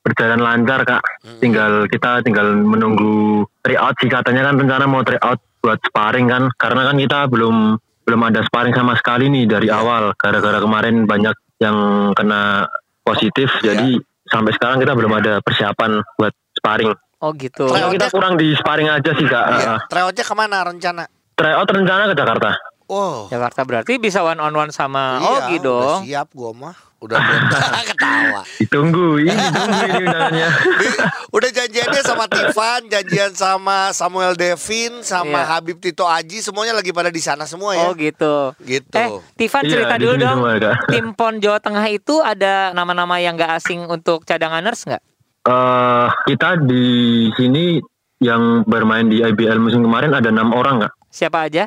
berjalan 0.04 0.44
lancar 0.44 0.84
kak. 0.84 1.00
Tinggal 1.40 1.88
kita 1.88 2.20
tinggal 2.20 2.52
menunggu 2.52 3.48
tryout 3.64 3.96
sih 4.04 4.12
katanya 4.12 4.52
kan 4.52 4.60
rencana 4.60 4.84
mau 4.84 5.00
tryout 5.00 5.40
buat 5.64 5.80
sparring 5.88 6.28
kan. 6.28 6.52
Karena 6.60 6.84
kan 6.84 7.00
kita 7.00 7.32
belum 7.32 7.80
belum 8.12 8.28
ada 8.28 8.44
sparring 8.44 8.76
sama 8.76 8.92
sekali 9.00 9.32
nih 9.32 9.48
dari 9.48 9.72
awal. 9.72 10.12
Gara-gara 10.20 10.60
kemarin 10.60 11.08
banyak 11.08 11.32
yang 11.64 12.12
kena 12.12 12.68
positif. 13.00 13.48
Jadi 13.64 13.96
sampai 14.28 14.52
sekarang 14.52 14.84
kita 14.84 14.92
belum 14.92 15.16
ada 15.16 15.40
persiapan 15.40 16.04
buat 16.20 16.36
sparring. 16.60 16.92
Oh 17.24 17.32
gitu. 17.32 17.72
Tryout. 17.72 17.88
Ya, 17.88 17.96
kita 17.96 18.06
kurang 18.12 18.36
di 18.36 18.52
sparring 18.52 18.92
aja 18.92 19.10
sih 19.16 19.24
kak. 19.24 19.44
Iya, 19.48 19.64
Uh, 19.64 19.78
tryoutnya 19.88 20.24
ke 20.28 20.34
mana 20.36 20.60
rencana? 20.60 21.08
Tryout 21.32 21.68
rencana 21.72 22.12
ke 22.12 22.14
Jakarta. 22.20 22.52
Oh, 22.92 23.24
Jakarta 23.26 23.64
berarti 23.64 23.96
bisa 23.96 24.20
one 24.20 24.36
on 24.36 24.52
one 24.52 24.68
sama 24.68 25.16
iya, 25.16 25.28
Ogi 25.40 25.56
udah 25.56 25.64
dong. 25.64 26.00
siap 26.04 26.28
gua 26.30 26.52
mah. 26.52 26.76
Udah 27.00 27.18
udah 27.18 27.82
ketawa. 27.90 28.42
Ditunggu, 28.58 29.18
ini 29.18 29.32
ditunggu 29.32 29.80
ini 29.82 30.02
undangannya. 30.04 30.48
Di- 30.76 30.98
udah 31.32 31.50
janjiannya 31.50 32.02
sama 32.04 32.24
Tivan, 32.26 32.80
janjian 32.86 33.32
sama 33.32 33.90
Samuel 33.90 34.36
Devin, 34.36 35.00
sama 35.00 35.40
Iya. 35.40 35.50
Habib 35.50 35.80
Tito 35.80 36.04
Aji, 36.04 36.38
semuanya 36.38 36.76
lagi 36.76 36.92
pada 36.92 37.08
di 37.08 37.18
sana 37.18 37.42
semua 37.42 37.74
ya. 37.74 37.82
Oh 37.82 37.96
gitu. 37.96 38.54
Gitu. 38.60 38.92
Eh, 38.94 39.08
Tivan 39.34 39.62
Iya, 39.62 39.70
cerita 39.72 39.94
di 39.96 40.02
dulu 40.04 40.14
dong. 40.14 40.38
Tim 40.92 41.06
PON 41.10 41.40
Jawa 41.40 41.58
Tengah 41.58 41.88
itu 41.88 42.20
ada 42.20 42.70
nama-nama 42.70 43.18
yang 43.18 43.34
gak 43.34 43.56
asing 43.56 43.82
untuk 43.84 44.22
cadanganers 44.22 44.84
nggak? 44.84 45.02
eh 45.42 46.06
kita 46.24 46.54
di 46.62 46.86
sini 47.34 47.82
yang 48.22 48.62
bermain 48.62 49.02
di 49.04 49.18
IBL 49.18 49.58
musim 49.58 49.82
kemarin 49.82 50.14
ada 50.14 50.30
enam 50.30 50.54
orang 50.54 50.78
nggak? 50.78 50.94
Siapa 51.10 51.50
aja? 51.50 51.66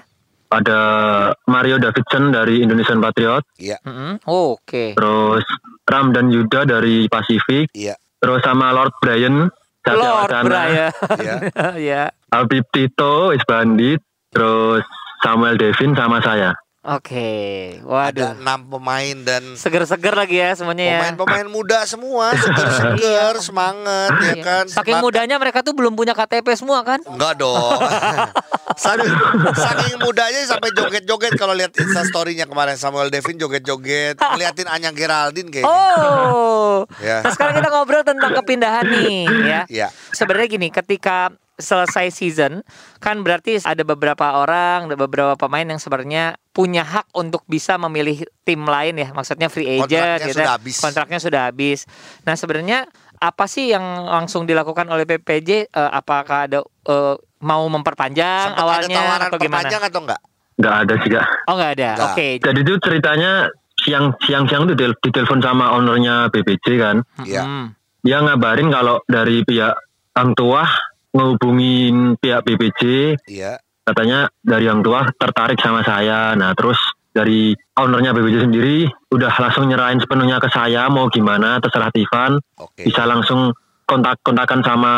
Ada 0.55 0.79
Mario 1.51 1.75
Davidson 1.83 2.31
dari 2.31 2.63
Indonesian 2.63 3.03
Patriot, 3.03 3.43
Iya, 3.59 3.75
Mm-mm. 3.83 4.23
Oh, 4.31 4.55
Oke. 4.55 4.95
terus 4.95 5.43
Ramdan 5.83 6.31
Yuda 6.31 6.63
dari 6.63 7.11
Pasifik, 7.11 7.75
iya. 7.75 7.99
terus 8.23 8.39
sama 8.39 8.71
Lord 8.71 8.95
Brian, 9.03 9.51
Lord 9.85 10.31
Brian. 10.47 10.89
Iya. 11.19 11.37
ya. 11.91 12.03
Habib 12.31 12.65
Tito, 12.71 13.35
Is 13.35 13.43
Bandit, 13.45 13.99
terus 14.33 14.83
Samuel 15.21 15.59
Devin 15.59 15.93
sama 15.93 16.19
saya. 16.23 16.55
Oke. 16.85 17.33
Ada 17.75 17.89
Waduh. 18.05 18.31
enam 18.37 18.59
pemain 18.69 19.17
dan 19.19 19.57
Seger-seger 19.57 20.13
lagi 20.13 20.37
ya 20.37 20.53
semuanya 20.53 20.85
ya. 20.85 20.91
pemain-pemain 21.01 21.47
muda 21.49 21.81
semua, 21.83 22.29
seger-seger, 22.31 23.33
semangat 23.47 24.13
ya 24.15 24.31
Iya. 24.31 24.43
kan. 24.43 24.65
Saking 24.69 24.93
Semangat. 24.95 25.03
mudanya 25.03 25.35
mereka 25.35 25.59
tuh 25.59 25.73
belum 25.73 25.93
punya 25.93 26.13
KTP 26.13 26.45
semua 26.53 26.85
kan? 26.85 27.01
Enggak 27.01 27.41
dong. 27.41 27.57
saking, 28.77 29.13
saking 29.51 29.97
mudanya 29.97 30.45
sampai 30.45 30.69
joget-joget 30.71 31.33
kalau 31.33 31.53
lihat 31.53 31.73
Insta 31.73 32.05
story-nya 32.05 32.45
kemarin 32.45 32.75
Samuel 32.75 33.09
Devin 33.09 33.33
joget-joget, 33.35 34.21
ngeliatin 34.21 34.67
Anyang 34.67 34.93
Geraldine 34.93 35.49
kayaknya. 35.49 35.65
Oh. 35.67 36.85
Ya. 36.99 37.25
Nah 37.25 37.31
sekarang 37.31 37.57
kita 37.57 37.69
ngobrol 37.71 38.03
tentang 38.03 38.29
kepindahan 38.35 38.85
nih 38.85 39.25
ya. 39.43 39.61
Iya. 39.65 39.87
Sebenarnya 40.11 40.47
gini, 40.47 40.67
ketika 40.69 41.33
selesai 41.55 42.11
season 42.11 42.61
kan 42.99 43.23
berarti 43.23 43.63
ada 43.63 43.83
beberapa 43.87 44.43
orang, 44.43 44.91
ada 44.91 44.97
beberapa 44.99 45.33
pemain 45.39 45.63
yang 45.63 45.79
sebenarnya 45.79 46.35
punya 46.51 46.83
hak 46.83 47.11
untuk 47.15 47.43
bisa 47.47 47.79
memilih 47.79 48.23
tim 48.43 48.63
lain 48.63 48.95
ya. 48.99 49.09
Maksudnya 49.11 49.47
free 49.47 49.79
agent 49.79 49.87
Kontraknya 49.87 50.19
gitu. 50.19 50.35
sudah 50.35 50.45
ya. 50.45 50.53
habis. 50.55 50.75
Kontraknya 50.79 51.19
sudah 51.19 51.41
habis. 51.51 51.79
Nah, 52.23 52.35
sebenarnya 52.35 52.79
apa 53.19 53.45
sih 53.47 53.71
yang 53.71 53.83
langsung 54.07 54.43
dilakukan 54.43 54.87
oleh 54.91 55.07
PPJ? 55.07 55.49
Eh, 55.67 55.89
apakah 55.91 56.47
ada 56.51 56.59
eh, 56.63 57.15
mau 57.43 57.63
memperpanjang 57.67 58.51
Sempat 58.51 58.59
ada 58.59 58.63
awalnya 58.63 58.97
tawaran 58.99 59.27
atau 59.27 59.39
gimana? 59.39 59.67
atau 59.69 60.01
enggak? 60.03 60.21
Nggak 60.55 60.75
ada 60.87 60.93
sih 61.03 61.09
kak. 61.11 61.25
Oh, 61.51 61.53
nggak 61.59 61.71
ada. 61.79 61.89
Oke. 62.11 62.27
Jadi 62.39 62.59
itu 62.63 62.73
ceritanya 62.79 63.31
siang 63.75 64.15
siang 64.23 64.47
siang 64.47 64.63
di- 64.71 64.75
ditelepon 64.75 65.43
sama 65.43 65.75
ownernya 65.75 66.31
BPJ 66.31 66.65
kan. 66.79 66.97
Iya. 67.23 67.43
Hmm. 67.43 67.67
dia 68.05 68.21
ngabarin 68.21 68.69
kalau 68.69 69.01
dari 69.09 69.41
pihak 69.41 69.73
Hang 70.13 70.37
Tua 70.37 70.61
ngehubungin 71.15 72.19
pihak 72.19 72.43
BPJ 72.43 72.81
Iya. 73.25 73.57
katanya 73.87 74.27
dari 74.43 74.67
Hang 74.67 74.83
Tua 74.83 75.07
tertarik 75.15 75.61
sama 75.63 75.81
saya. 75.81 76.35
Nah 76.35 76.51
terus 76.51 76.77
dari 77.15 77.55
ownernya 77.79 78.11
BBJ 78.11 78.51
sendiri 78.51 78.77
udah 79.07 79.31
langsung 79.39 79.71
nyerahin 79.71 80.03
sepenuhnya 80.03 80.43
ke 80.43 80.51
saya 80.51 80.91
mau 80.91 81.07
gimana 81.07 81.63
terserah 81.63 81.87
Tivan. 81.95 82.43
Bisa 82.75 83.07
langsung 83.07 83.55
kontak-kontakan 83.87 84.59
sama 84.65 84.93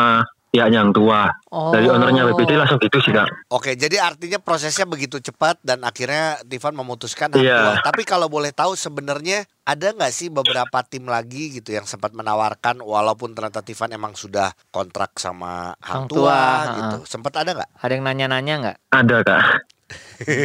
pihak 0.48 0.68
yang 0.70 0.90
tua 0.90 1.28
Oh. 1.48 1.70
dari 1.70 1.86
ownernya 1.86 2.24
BBJ 2.26 2.54
langsung 2.54 2.76
gitu 2.78 2.98
sih 2.98 3.08
kak 3.08 3.28
Oke, 3.48 3.72
jadi 3.72 4.00
artinya 4.02 4.36
prosesnya 4.38 4.84
begitu 4.84 5.16
cepat 5.18 5.56
dan 5.58 5.80
akhirnya 5.80 6.40
Tivan 6.42 6.72
memutuskan 6.74 7.30
hang 7.30 7.40
Iya. 7.40 7.56
tua. 7.58 7.74
Tapi 7.82 8.02
kalau 8.02 8.26
boleh 8.26 8.50
tahu 8.50 8.72
sebenarnya 8.72 9.48
ada 9.62 9.86
nggak 9.90 10.08
sih 10.10 10.28
beberapa 10.28 10.80
tim 10.82 11.04
lagi 11.04 11.52
gitu 11.54 11.70
yang 11.70 11.84
sempat 11.84 12.12
menawarkan 12.12 12.80
walaupun 12.80 13.32
ternyata 13.32 13.60
Tivan 13.60 13.90
emang 13.90 14.12
sudah 14.12 14.52
kontrak 14.68 15.16
sama 15.16 15.72
hang 15.78 16.04
Hang 16.04 16.06
tua, 16.06 16.36
tua, 16.62 16.74
gitu. 16.74 16.96
Sempat 17.06 17.32
ada 17.38 17.50
nggak? 17.54 17.70
Ada 17.74 17.90
yang 17.90 18.04
nanya-nanya 18.04 18.54
nggak? 18.58 18.76
ada 18.90 19.16
kak 19.22 19.42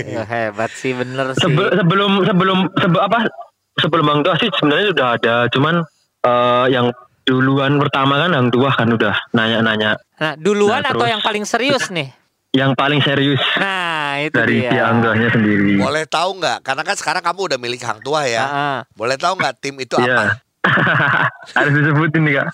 Ya, 0.06 0.24
hebat 0.24 0.72
sih 0.72 0.94
bener 0.94 1.34
sih. 1.34 1.44
Sebe- 1.44 1.74
sebelum 1.74 2.24
sebelum 2.24 2.72
sebe- 2.74 3.02
apa 3.02 3.28
sebelum 3.76 4.06
Hang 4.08 4.22
Tua 4.22 4.36
sih 4.38 4.48
sebenarnya 4.54 4.88
sudah 4.92 5.08
ada 5.14 5.36
cuman 5.50 5.76
eh, 6.24 6.66
yang 6.70 6.88
duluan 7.24 7.80
pertama 7.80 8.20
kan 8.20 8.32
Hang 8.32 8.52
Tua 8.52 8.70
kan 8.72 8.88
udah 8.88 9.16
nanya-nanya 9.32 9.96
Nah, 10.20 10.34
duluan 10.36 10.84
Nah, 10.84 10.92
atau 10.92 11.04
terus. 11.04 11.12
yang 11.16 11.22
paling 11.24 11.44
serius 11.44 11.88
nih? 11.90 12.12
yang 12.54 12.78
paling 12.78 13.02
serius 13.02 13.42
Nah, 13.58 14.22
itu 14.22 14.36
dari 14.38 14.62
dia. 14.62 14.94
Tuanya 14.94 15.30
sendiri. 15.34 15.82
Boleh 15.82 16.06
tahu 16.06 16.38
nggak? 16.38 16.62
Karena 16.62 16.84
kan 16.86 16.96
sekarang 16.96 17.24
kamu 17.26 17.40
udah 17.50 17.58
milik 17.58 17.82
hang 17.82 17.98
tua 18.06 18.30
ya. 18.30 18.46
Ah, 18.46 18.54
ah. 18.54 18.80
Boleh 18.94 19.18
tahu 19.18 19.34
nggak 19.42 19.56
tim 19.58 19.74
itu 19.82 19.98
apa? 19.98 20.06
Iya. 20.06 20.22
Harus 21.58 21.74
disebutin 21.76 22.22
nih 22.24 22.34
kak. 22.40 22.48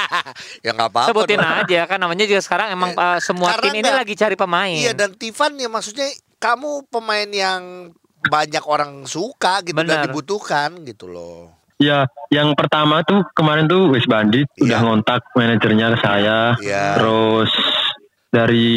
ya 0.64 0.70
nggak 0.72 0.88
apa-apa. 0.90 1.12
Sebutin 1.12 1.38
dong. 1.38 1.60
aja 1.60 1.80
kan 1.84 1.98
namanya 2.00 2.24
juga 2.24 2.40
sekarang 2.40 2.72
emang 2.72 2.96
uh, 2.96 3.20
semua 3.20 3.52
Karena 3.54 3.64
tim 3.68 3.74
ini 3.84 3.90
lagi 3.92 4.14
cari 4.16 4.34
pemain. 4.34 4.74
Iya 4.80 4.92
dan 4.96 5.12
Tivan 5.14 5.60
ya 5.60 5.68
maksudnya 5.68 6.08
kamu 6.40 6.88
pemain 6.88 7.28
yang 7.28 7.92
banyak 8.24 8.64
orang 8.64 9.04
suka 9.04 9.60
gitu 9.60 9.76
dan 9.76 9.86
Benar. 9.86 10.04
dibutuhkan 10.08 10.70
gitu 10.88 11.04
loh. 11.06 11.52
Ya, 11.84 11.98
yang 12.30 12.56
pertama 12.56 13.04
tuh 13.04 13.20
kemarin 13.32 13.68
tuh 13.68 13.92
Wis 13.92 14.04
Bandit 14.04 14.48
udah 14.56 14.80
Iya. 14.80 14.80
ngontak 14.80 15.20
manajernya 15.32 15.86
ke 15.92 15.98
saya. 16.00 16.38
Iya. 16.56 16.96
Terus 16.96 17.52
dari 18.28 18.72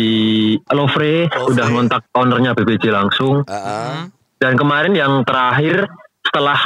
Lovre 0.70 1.26
Lovre. 1.26 1.50
udah 1.50 1.66
ngontak 1.68 2.04
ownernya 2.12 2.52
BBJ 2.54 2.92
langsung. 2.92 3.42
Heeh. 3.44 3.90
Hmm. 3.96 4.12
Dan 4.38 4.54
kemarin 4.54 4.94
yang 4.94 5.24
terakhir 5.24 5.90
setelah 6.22 6.60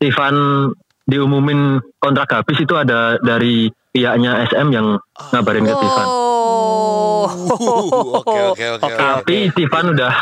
Ivan 0.00 0.34
diumumin 1.04 1.78
kontrak 1.98 2.32
habis 2.32 2.58
itu 2.58 2.74
ada 2.74 3.20
dari 3.20 3.70
pihaknya 3.92 4.42
SM 4.44 4.68
yang 4.70 4.98
ngabarin 5.30 5.62
ke 5.62 5.74
Tivan. 5.76 6.06
Oh. 6.08 7.28
Oke 8.18 8.40
oke 8.50 8.66
oke. 8.74 8.82
oke. 8.82 8.94
Tapi 8.96 9.36
Tivan 9.54 9.94
udah 9.94 10.14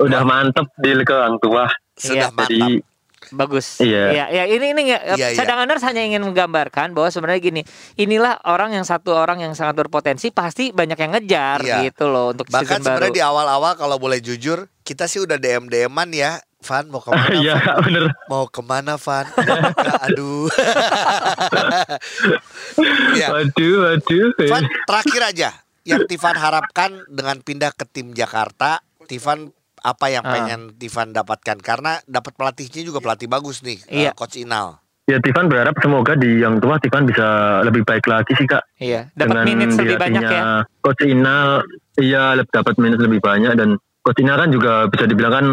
udah 0.00 0.22
mantep 0.24 0.66
di 0.74 0.90
ke 0.98 1.14
Hang 1.14 1.38
Tua. 1.38 1.68
Sudah 1.94 2.14
Iya. 2.16 2.26
mantap. 2.32 2.48
Jadi 2.48 2.82
Bagus. 3.30 3.78
Iya. 3.78 4.26
ya 4.26 4.42
ini 4.44 4.70
ini 4.70 4.80
nggak- 4.88 5.02
Iya, 5.12 5.26
iya. 5.30 5.36
cadanganers 5.36 5.82
hanya 5.82 6.02
ingin 6.02 6.22
menggambarkan 6.22 6.90
bahwa 6.90 7.08
sebenarnya 7.08 7.40
gini, 7.40 7.60
inilah 7.94 8.38
orang 8.44 8.72
yang 8.72 8.82
satu 8.82 9.12
orang 9.12 9.38
yang 9.38 9.52
sangat 9.52 9.76
berpotensi 9.76 10.28
pasti 10.28 10.70
banyak 10.70 10.96
yang 10.96 11.10
ngejar 11.12 11.58
Iya. 11.60 11.76
gitu 11.84 12.06
loh 12.06 12.30
untuk 12.30 12.46
Bahkan 12.46 12.60
season 12.60 12.80
baru. 12.80 12.98
sebenarnya 12.98 13.12
di 13.12 13.22
awal-awal 13.22 13.72
kalau 13.74 13.96
boleh 13.96 14.18
jujur 14.18 14.66
kita 14.80 15.06
sih 15.06 15.18
udah 15.18 15.36
DM 15.36 15.66
DM-an 15.66 16.08
ya. 16.10 16.38
Van 16.60 16.84
mau 16.86 16.98
ke 16.98 17.08
mana? 17.08 17.32
Iya 17.40 17.54
bener. 17.80 18.04
Mau 18.26 18.44
ke 18.44 18.60
mana 18.60 18.94
Van? 18.94 19.24
Aduh. 20.04 20.44
ya. 23.14 23.26
Waduh, 23.30 23.74
waduh. 23.86 24.28
Van 24.44 24.64
terakhir 24.84 25.22
aja 25.26 25.48
yang 25.82 26.04
Tivan 26.04 26.36
harapkan 26.36 26.90
dengan 27.08 27.40
pindah 27.40 27.72
ke 27.72 27.86
tim 27.86 28.12
Jakarta, 28.12 28.82
Tivan 29.08 29.50
apa 29.80 30.06
yang 30.06 30.22
Ah. 30.22 30.32
pengen 30.32 30.60
Tivan 30.74 31.10
dapatkan 31.10 31.58
karena 31.58 31.98
dapat 32.04 32.32
pelatihnya 32.34 32.82
juga 32.82 33.00
pelatih 33.00 33.26
bagus 33.26 33.60
nih, 33.60 33.78
eh, 33.86 33.96
Iya. 34.06 34.12
Coach 34.12 34.36
Inal. 34.36 34.78
Ya 35.04 35.18
Tivan 35.18 35.50
berharap 35.50 35.74
semoga 35.76 36.14
di 36.14 36.38
yang 36.38 36.62
tua 36.62 36.78
Tivan 36.78 37.02
bisa 37.02 37.26
lebih 37.60 37.82
baik 37.82 38.06
lagi 38.06 38.30
sih 38.32 38.46
kak. 38.46 38.62
Iya, 38.78 39.10
dapat 39.10 39.42
minutes 39.42 39.74
lebih 39.74 39.98
banyak 39.98 40.22
ya. 40.22 40.42
Coach 40.78 41.02
Inal, 41.02 41.66
iya 41.98 42.22
dapat 42.46 42.78
minutes 42.78 43.02
lebih 43.02 43.18
banyak 43.18 43.52
dan 43.54 43.74
Coach 44.00 44.22
Inal 44.22 44.38
kan 44.38 44.48
juga 44.48 44.86
bisa 44.86 45.04
dibilang 45.04 45.34
kan 45.34 45.46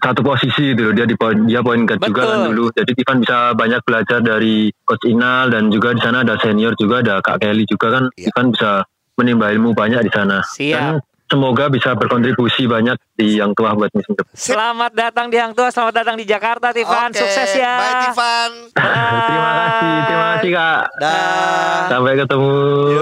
satu 0.00 0.24
posisi 0.24 0.72
gitu 0.72 0.88
loh 0.88 0.94
dia 0.94 1.04
di 1.04 1.12
poin 1.12 1.44
dia 1.44 1.60
poin 1.60 1.84
guard 1.84 2.00
juga 2.00 2.22
kan 2.24 2.40
dulu. 2.48 2.70
Jadi 2.70 2.92
Tivan 2.94 3.18
bisa 3.18 3.52
banyak 3.52 3.82
belajar 3.82 4.18
dari 4.22 4.70
Coach 4.80 5.04
Inal 5.04 5.50
dan 5.50 5.68
juga 5.68 5.92
di 5.92 6.00
sana 6.00 6.22
ada 6.22 6.38
senior 6.38 6.72
juga 6.74 7.02
ada 7.02 7.18
Kak 7.18 7.36
Kelly 7.36 7.66
juga 7.66 7.98
kan. 7.98 8.04
Iya. 8.14 8.30
Tivan 8.30 8.46
bisa 8.54 8.70
menimba 9.18 9.50
ilmu 9.50 9.74
banyak 9.74 10.00
di 10.00 10.08
sana. 10.08 10.40
Siap. 10.46 10.72
Dan 10.72 10.94
semoga 11.30 11.70
bisa 11.70 11.94
berkontribusi 11.94 12.66
banyak 12.66 12.98
di 13.14 13.38
yang 13.38 13.54
tua 13.54 13.78
buat 13.78 13.94
musim 13.94 14.18
depan. 14.18 14.34
Selamat 14.34 14.92
datang 14.92 15.30
di 15.30 15.38
Hang 15.38 15.54
Tua, 15.54 15.70
selamat 15.70 15.94
datang 16.02 16.18
di 16.18 16.26
Jakarta, 16.26 16.74
Tivan. 16.74 17.14
Oke, 17.14 17.22
Sukses 17.22 17.54
ya. 17.54 17.74
Bye 17.78 17.96
Tivan. 18.10 18.50
terima 19.30 19.52
kasih, 19.54 19.94
terima 20.10 20.26
kasih 20.34 20.50
kak. 20.50 20.82
Dah. 20.98 21.80
Sampai 21.86 22.12
ketemu 22.18 22.52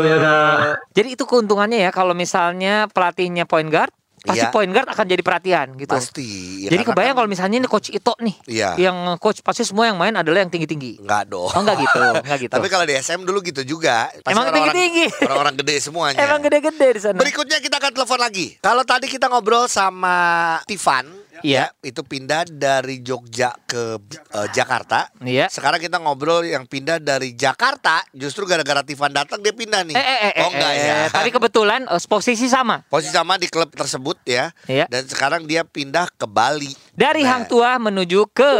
ya 0.05 0.19
kak. 0.21 0.57
Jadi 0.93 1.09
itu 1.17 1.25
keuntungannya 1.25 1.79
ya 1.88 1.91
kalau 1.91 2.12
misalnya 2.12 2.93
pelatihnya 2.93 3.49
point 3.49 3.73
guard, 3.73 3.93
pasti 4.18 4.40
Iya. 4.40 4.50
point 4.50 4.68
guard 4.68 4.88
akan 4.88 5.04
jadi 5.04 5.22
perhatian 5.22 5.66
gitu. 5.74 5.90
Pasti. 5.90 6.31
ya, 6.64 6.70
Jadi 6.70 6.83
kebayang 6.85 7.12
kan- 7.12 7.18
kalau 7.18 7.28
misalnya 7.28 7.57
ini 7.57 7.66
coach 7.66 7.88
Ito 7.88 8.14
nih, 8.18 8.37
Iya. 8.46 8.70
yang 8.78 8.96
coach 9.16 9.40
pasti 9.40 9.62
semua 9.62 9.87
yang 9.87 9.96
main 9.96 10.12
adalah 10.12 10.40
yang 10.40 10.48
tinggi-tinggi. 10.48 11.00
Enggak 11.00 11.26
dong. 11.26 11.48
Oh 11.48 11.61
enggak 11.61 11.76
gitu, 11.78 11.98
enggak 12.24 12.38
gitu. 12.40 12.52
Tapi 12.52 12.66
kalau 12.66 12.85
di 12.85 12.94
SM 12.94 13.20
dulu 13.22 13.38
gitu 13.40 13.62
juga. 13.62 14.11
Pasti 14.12 14.31
Emang 14.31 14.50
tinggi-tinggi. 14.50 15.07
Orang-orang 15.22 15.54
gede 15.57 15.74
semuanya. 15.78 16.18
Emang 16.18 16.40
gede-gede 16.40 16.88
di 16.90 17.00
sana. 17.00 17.16
Berikutnya 17.16 17.59
kita 17.59 17.76
akan 17.76 17.90
telepon 17.92 18.18
lagi. 18.18 18.46
Kalau 18.59 18.83
tadi 18.83 19.07
kita 19.07 19.26
ngobrol 19.26 19.66
sama 19.66 20.16
Tivan, 20.64 21.07
Iya. 21.42 21.70
ya, 21.70 21.87
itu 21.87 22.01
pindah 22.03 22.46
dari 22.48 23.01
Jogja 23.03 23.55
ke 23.66 23.98
eh, 24.11 24.48
Jakarta. 24.51 25.11
Iya. 25.22 25.46
Sekarang 25.51 25.79
kita 25.79 25.98
ngobrol 26.03 26.42
yang 26.46 26.66
pindah 26.66 26.98
dari 26.98 27.35
Jakarta, 27.35 28.03
justru 28.14 28.44
gara-gara 28.46 28.83
Tivan 28.83 29.12
datang 29.14 29.42
dia 29.42 29.55
pindah 29.55 29.87
nih. 29.87 29.94
Eh, 29.94 30.03
eh, 30.03 30.33
eh, 30.35 30.42
oh 30.42 30.51
enggak 30.51 30.72
eh, 30.74 30.83
ya. 30.83 30.94
Tapi 31.11 31.29
kebetulan 31.31 31.87
eh, 31.87 32.01
posisi 32.07 32.46
sama. 32.51 32.83
Posisi 32.87 33.14
sama 33.14 33.38
di 33.38 33.46
klub 33.46 33.70
tersebut 33.70 34.18
ya. 34.27 34.51
Iya. 34.66 34.87
Dan 34.90 35.07
sekarang 35.07 35.46
dia 35.46 35.62
pindah 35.62 36.11
ke 36.14 36.27
Bali. 36.27 36.70
Dari 36.94 37.22
Nah, 37.22 37.31
Hang 37.38 37.44
Tua 37.46 37.79
menuju 37.79 38.27
ke 38.35 38.53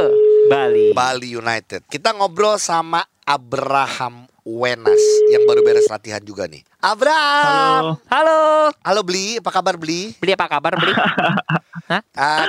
Bali. 0.51 0.95
Bali 0.95 1.35
United. 1.35 1.87
Kita 1.91 2.15
ngobrol 2.15 2.57
sama 2.61 3.03
Abraham 3.29 4.25
Wenas 4.49 5.03
yang 5.29 5.45
baru 5.45 5.61
beres 5.61 5.85
latihan 5.93 6.25
juga 6.25 6.49
nih. 6.49 6.65
Abraham. 6.81 8.01
Halo. 8.09 8.73
Halo 8.81 9.01
Bli, 9.05 9.37
apa 9.37 9.53
kabar 9.53 9.77
Bli? 9.77 10.17
Beli 10.17 10.33
apa 10.33 10.49
kabar, 10.49 10.73
Beli? 10.73 10.97
Hah? 11.93 12.01
Ah, 12.17 12.45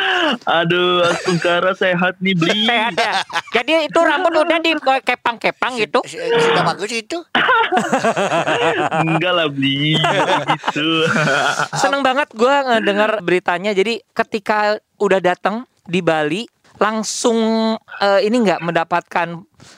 Aduh, 0.63 1.03
Asungkara 1.03 1.75
sehat 1.75 2.23
nih 2.23 2.39
beli. 2.39 2.63
Sehat 2.71 2.95
ya. 2.95 3.19
Jadi 3.51 3.91
itu 3.91 3.99
rambut 3.99 4.31
udah 4.31 4.63
di 4.63 4.71
kepang-kepang 4.79 5.75
gitu. 5.75 5.99
sudah 6.07 6.63
bagus 6.63 6.87
itu. 6.95 7.19
Enggak 9.03 9.33
lah 9.35 9.47
beli. 9.51 9.99
gitu. 10.55 11.03
Seneng 11.75 11.99
banget 11.99 12.31
gua 12.31 12.63
ngedengar 12.63 13.19
beritanya. 13.19 13.75
Jadi 13.75 13.99
ketika 14.15 14.79
udah 15.03 15.19
datang 15.19 15.67
di 15.83 15.99
Bali 15.99 16.47
langsung 16.79 17.37
eh, 17.99 18.19
ini 18.23 18.39
nggak 18.39 18.63
mendapatkan 18.63 19.27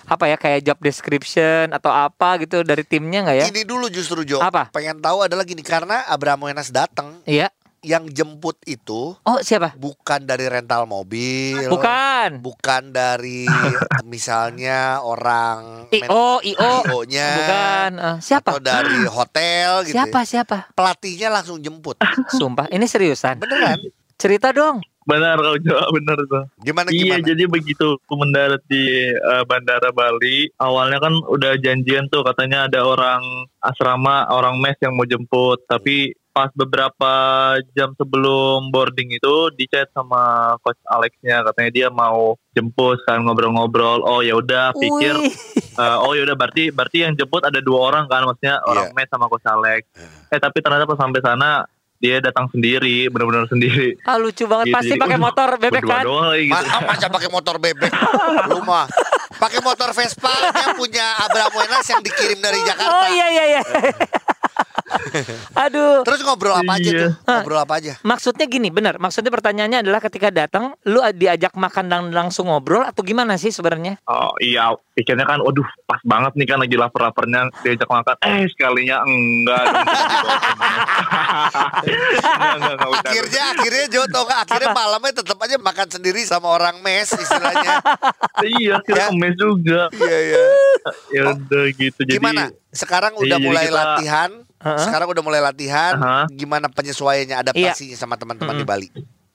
apa 0.06 0.26
ya 0.26 0.38
kayak 0.38 0.62
job 0.62 0.78
description 0.80 1.70
atau 1.70 1.90
apa 1.90 2.38
gitu 2.38 2.62
dari 2.62 2.82
timnya 2.82 3.26
nggak 3.26 3.38
ya? 3.38 3.46
Ini 3.50 3.62
dulu 3.64 3.90
justru 3.90 4.22
Jo. 4.22 4.38
Apa? 4.38 4.70
Pengen 4.70 4.98
tahu 4.98 5.26
adalah 5.26 5.42
gini 5.42 5.62
karena 5.62 6.06
Abraham 6.06 6.46
Wenas 6.46 6.70
datang 6.70 7.20
Iya. 7.26 7.50
yang 7.82 8.06
jemput 8.06 8.62
itu 8.64 9.18
Oh 9.18 9.40
siapa? 9.42 9.74
bukan 9.74 10.22
dari 10.22 10.46
rental 10.46 10.86
mobil. 10.86 11.66
Bukan. 11.66 12.38
Bukan 12.38 12.94
dari 12.94 13.50
misalnya 14.06 15.02
orang 15.02 15.90
IO, 15.90 16.46
IO. 16.46 16.74
IO-nya. 16.86 17.30
Bukan. 17.34 17.92
Eh, 17.98 18.18
siapa? 18.22 18.54
Atau 18.54 18.62
dari 18.62 19.02
hotel 19.18 19.90
gitu. 19.90 19.98
Siapa 19.98 20.22
siapa? 20.24 20.58
Pelatihnya 20.72 21.34
langsung 21.34 21.58
jemput. 21.58 21.98
Sumpah, 22.30 22.70
ini 22.70 22.86
seriusan. 22.86 23.42
Beneran? 23.42 23.82
Cerita 24.14 24.54
dong. 24.54 24.86
Benar 25.02 25.34
kau 25.36 25.58
jawab 25.58 25.90
benar 25.92 26.18
tuh. 26.24 26.44
Gimana 26.62 26.88
Iya, 26.90 27.18
gimana? 27.18 27.26
jadi 27.26 27.44
begitu 27.46 27.98
aku 27.98 28.14
mendarat 28.16 28.62
di 28.66 28.86
eh, 29.10 29.44
bandara 29.44 29.90
Bali, 29.90 30.54
awalnya 30.56 31.00
kan 31.00 31.14
udah 31.18 31.58
janjian 31.58 32.06
tuh 32.08 32.22
katanya 32.22 32.70
ada 32.70 32.86
orang 32.86 33.22
asrama, 33.60 34.30
orang 34.30 34.58
mes 34.58 34.78
yang 34.78 34.94
mau 34.94 35.04
jemput, 35.04 35.66
tapi 35.66 36.14
pas 36.32 36.48
beberapa 36.56 37.12
jam 37.74 37.92
sebelum 37.92 38.72
boarding 38.72 39.12
itu 39.12 39.36
di 39.52 39.68
chat 39.68 39.92
sama 39.92 40.56
coach 40.60 40.80
Alexnya 40.88 41.44
katanya 41.44 41.70
dia 41.70 41.88
mau 41.92 42.40
jemput 42.52 43.04
kan 43.04 43.20
ngobrol-ngobrol 43.20 44.00
oh 44.00 44.24
ya 44.24 44.40
udah 44.40 44.72
pikir 44.74 45.12
eh, 45.76 45.98
oh 46.00 46.16
ya 46.16 46.24
udah 46.24 46.40
berarti 46.40 46.72
berarti 46.72 47.04
yang 47.04 47.20
jemput 47.20 47.44
ada 47.44 47.60
dua 47.60 47.92
orang 47.92 48.08
kan 48.08 48.24
maksudnya 48.24 48.64
orang 48.64 48.88
Iya. 48.88 48.96
mes 48.96 49.12
sama 49.12 49.28
coach 49.28 49.44
Alex 49.44 49.84
eh 50.32 50.40
tapi 50.40 50.64
ternyata 50.64 50.88
pas 50.88 50.96
sampai 50.96 51.20
sana 51.20 51.68
dia 52.02 52.18
datang 52.18 52.50
sendiri 52.50 53.08
benar-benar 53.08 53.46
sendiri 53.46 53.94
Ah, 54.04 54.18
lucu 54.18 54.44
banget 54.44 54.68
Gitu, 54.68 54.76
pasti 54.76 54.94
pakai 54.96 55.16
waduh, 55.16 55.26
motor 55.28 55.50
bebek 55.56 55.84
kan? 55.84 56.04
doang 56.04 56.28
lagi 56.28 56.46
gitu. 56.48 56.66
Ah, 56.68 56.82
masa 56.84 57.06
pakai 57.08 57.30
motor 57.30 57.56
bebek? 57.58 57.92
Lu 58.50 58.60
mah 58.62 58.86
pakai 59.34 59.60
motor 59.60 59.90
Vespa 59.92 60.34
yang 60.52 60.74
punya 60.76 61.06
Abraham 61.20 61.54
Wenas 61.56 61.86
yang 61.86 62.02
dikirim 62.02 62.38
dari 62.38 62.58
Jakarta. 62.60 62.90
Oh 62.92 63.08
iya 63.08 63.28
iya 63.30 63.44
iya. 63.48 63.62
Aduh. 65.58 66.02
Terus 66.02 66.22
ngobrol 66.22 66.54
apa 66.54 66.74
aja 66.74 66.88
Iya. 66.88 67.02
tuh? 67.02 67.12
Ngobrol 67.24 67.60
apa 67.60 67.74
aja? 67.78 67.94
Maksudnya 68.02 68.46
gini, 68.46 68.68
benar. 68.68 68.98
Maksudnya 68.98 69.30
pertanyaannya 69.30 69.80
adalah 69.82 70.00
ketika 70.00 70.30
datang, 70.30 70.76
lu 70.84 71.00
diajak 71.12 71.54
makan 71.54 71.86
dan 71.86 72.04
langsung 72.10 72.48
ngobrol 72.48 72.82
atau 72.82 73.02
gimana 73.02 73.36
sih 73.36 73.50
sebenarnya? 73.50 74.00
Oh 74.06 74.32
iya, 74.38 74.68
pikirnya 74.94 75.24
kan, 75.24 75.40
waduh 75.40 75.66
pas 75.84 76.00
banget 76.02 76.34
nih 76.36 76.48
kan 76.48 76.58
lagi 76.58 76.76
lapar-laparnya 76.76 77.42
diajak 77.62 77.88
makan. 77.88 78.16
Eh 78.22 78.46
sekalinya 78.48 79.02
enggak. 79.02 79.64
dong. 79.64 79.76
enggak, 81.82 82.54
enggak, 82.54 82.74
enggak, 82.74 82.90
udah. 82.90 83.02
Akhirnya 83.04 83.44
akhirnya 83.52 83.86
Jo 83.90 84.02
tau 84.08 84.24
gak? 84.26 84.40
Akhirnya 84.46 84.70
malamnya 84.72 85.14
tetap 85.14 85.38
aja 85.38 85.56
makan 85.58 85.88
sendiri 85.90 86.22
sama 86.22 86.48
orang 86.50 86.80
mes 86.80 87.10
istilahnya. 87.10 87.82
Iya, 88.42 88.76
kita 88.82 88.98
Ya. 88.98 89.06
kemes 89.10 89.36
juga. 89.36 89.82
Iya 89.94 90.18
iya. 90.22 90.44
Ya 91.12 91.24
udah 91.32 91.64
gitu. 91.72 92.00
Jadi 92.02 92.14
Gimana? 92.14 92.50
Sekarang 92.72 93.14
Iya, 93.14 93.22
udah 93.22 93.38
jadi 93.38 93.46
mulai 93.46 93.66
kita- 93.66 93.76
latihan. 93.76 94.32
Heeh. 94.62 94.84
Sekarang 94.86 95.10
udah 95.10 95.24
mulai 95.26 95.41
latihan. 95.41 95.97
Aha. 95.97 96.30
Gimana 96.30 96.69
penyesuaiannya 96.69 97.38
adaptasinya 97.41 97.97
sama 97.97 98.15
teman-teman 98.15 98.54
di 98.54 98.65
Mm-mm. 98.65 98.69
Bali? 98.69 98.89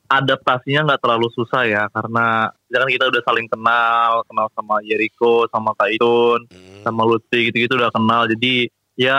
adaptasinya 0.07 0.87
nggak 0.87 1.03
terlalu 1.03 1.27
susah 1.35 1.67
ya 1.67 1.91
karena 1.91 2.47
misalkan 2.71 2.95
kita 2.95 3.05
udah 3.11 3.23
saling 3.27 3.49
kenal, 3.51 4.23
kenal 4.31 4.47
sama 4.55 4.79
Jericho, 4.87 5.51
sama 5.51 5.75
Kak 5.75 5.91
Itun, 5.91 6.47
Hmm. 6.47 6.83
sama 6.87 7.03
Lutfi 7.03 7.51
gitu-gitu 7.51 7.75
udah 7.75 7.91
kenal. 7.91 8.31
Jadi 8.31 8.71
ya 8.95 9.19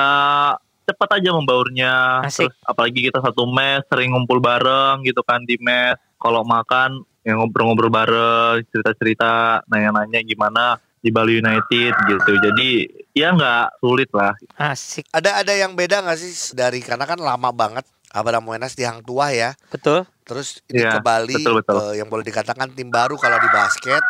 cepat 0.87 1.19
aja 1.19 1.35
membaurnya. 1.35 2.23
Asik. 2.23 2.47
Terus 2.47 2.55
apalagi 2.63 2.99
kita 3.03 3.19
satu 3.19 3.43
mes, 3.43 3.83
sering 3.91 4.15
ngumpul 4.15 4.39
bareng 4.39 5.03
gitu 5.03 5.19
kan 5.27 5.43
di 5.43 5.59
mes. 5.59 5.99
Kalau 6.17 6.47
makan 6.47 7.03
ya 7.21 7.35
ngobrol-ngobrol 7.35 7.91
bareng, 7.91 8.63
cerita-cerita, 8.71 9.67
nanya-nanya 9.67 10.23
gimana 10.23 10.79
di 10.99 11.10
Bali 11.10 11.38
United 11.38 11.93
gitu. 11.93 12.31
Jadi 12.41 12.69
ya 13.13 13.33
nggak 13.33 13.81
sulit 13.81 14.10
lah. 14.13 14.33
Asik, 14.57 15.05
Ada 15.13 15.41
ada 15.45 15.53
yang 15.53 15.73
beda 15.73 16.01
nggak 16.01 16.17
sih 16.17 16.33
dari 16.53 16.81
karena 16.81 17.05
kan 17.05 17.17
lama 17.17 17.49
banget 17.51 17.86
Abraham 18.12 18.49
Wenas 18.49 18.73
di 18.73 18.83
Hang 18.83 19.03
Tuah 19.03 19.31
ya. 19.31 19.51
betul. 19.69 20.05
Terus 20.27 20.60
ini 20.67 20.83
Iya, 20.83 20.97
ke 20.97 20.99
Bali 20.99 21.36
betul, 21.39 21.53
betul. 21.63 21.75
eh, 21.79 21.93
yang 22.03 22.07
boleh 22.12 22.25
dikatakan 22.25 22.67
tim 22.75 22.91
baru 22.91 23.15
kalau 23.15 23.39
di 23.39 23.49
basket. 23.49 24.03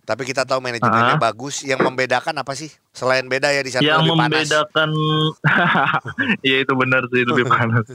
Tapi 0.00 0.26
kita 0.26 0.42
tahu 0.42 0.58
manajemennya 0.58 1.20
bagus. 1.20 1.62
Yang 1.62 1.86
membedakan 1.86 2.34
apa 2.34 2.56
sih? 2.58 2.66
Selain 2.90 3.22
beda 3.30 3.52
ya 3.54 3.62
di 3.62 3.70
sana 3.70 3.84
yang 3.84 4.02
lebih 4.02 4.18
panas. 4.18 4.42
membedakan 4.42 4.90
ya 6.48 6.56
itu 6.64 6.72
benar 6.74 7.02
sih 7.12 7.22
lebih 7.22 7.44
panas 7.52 7.86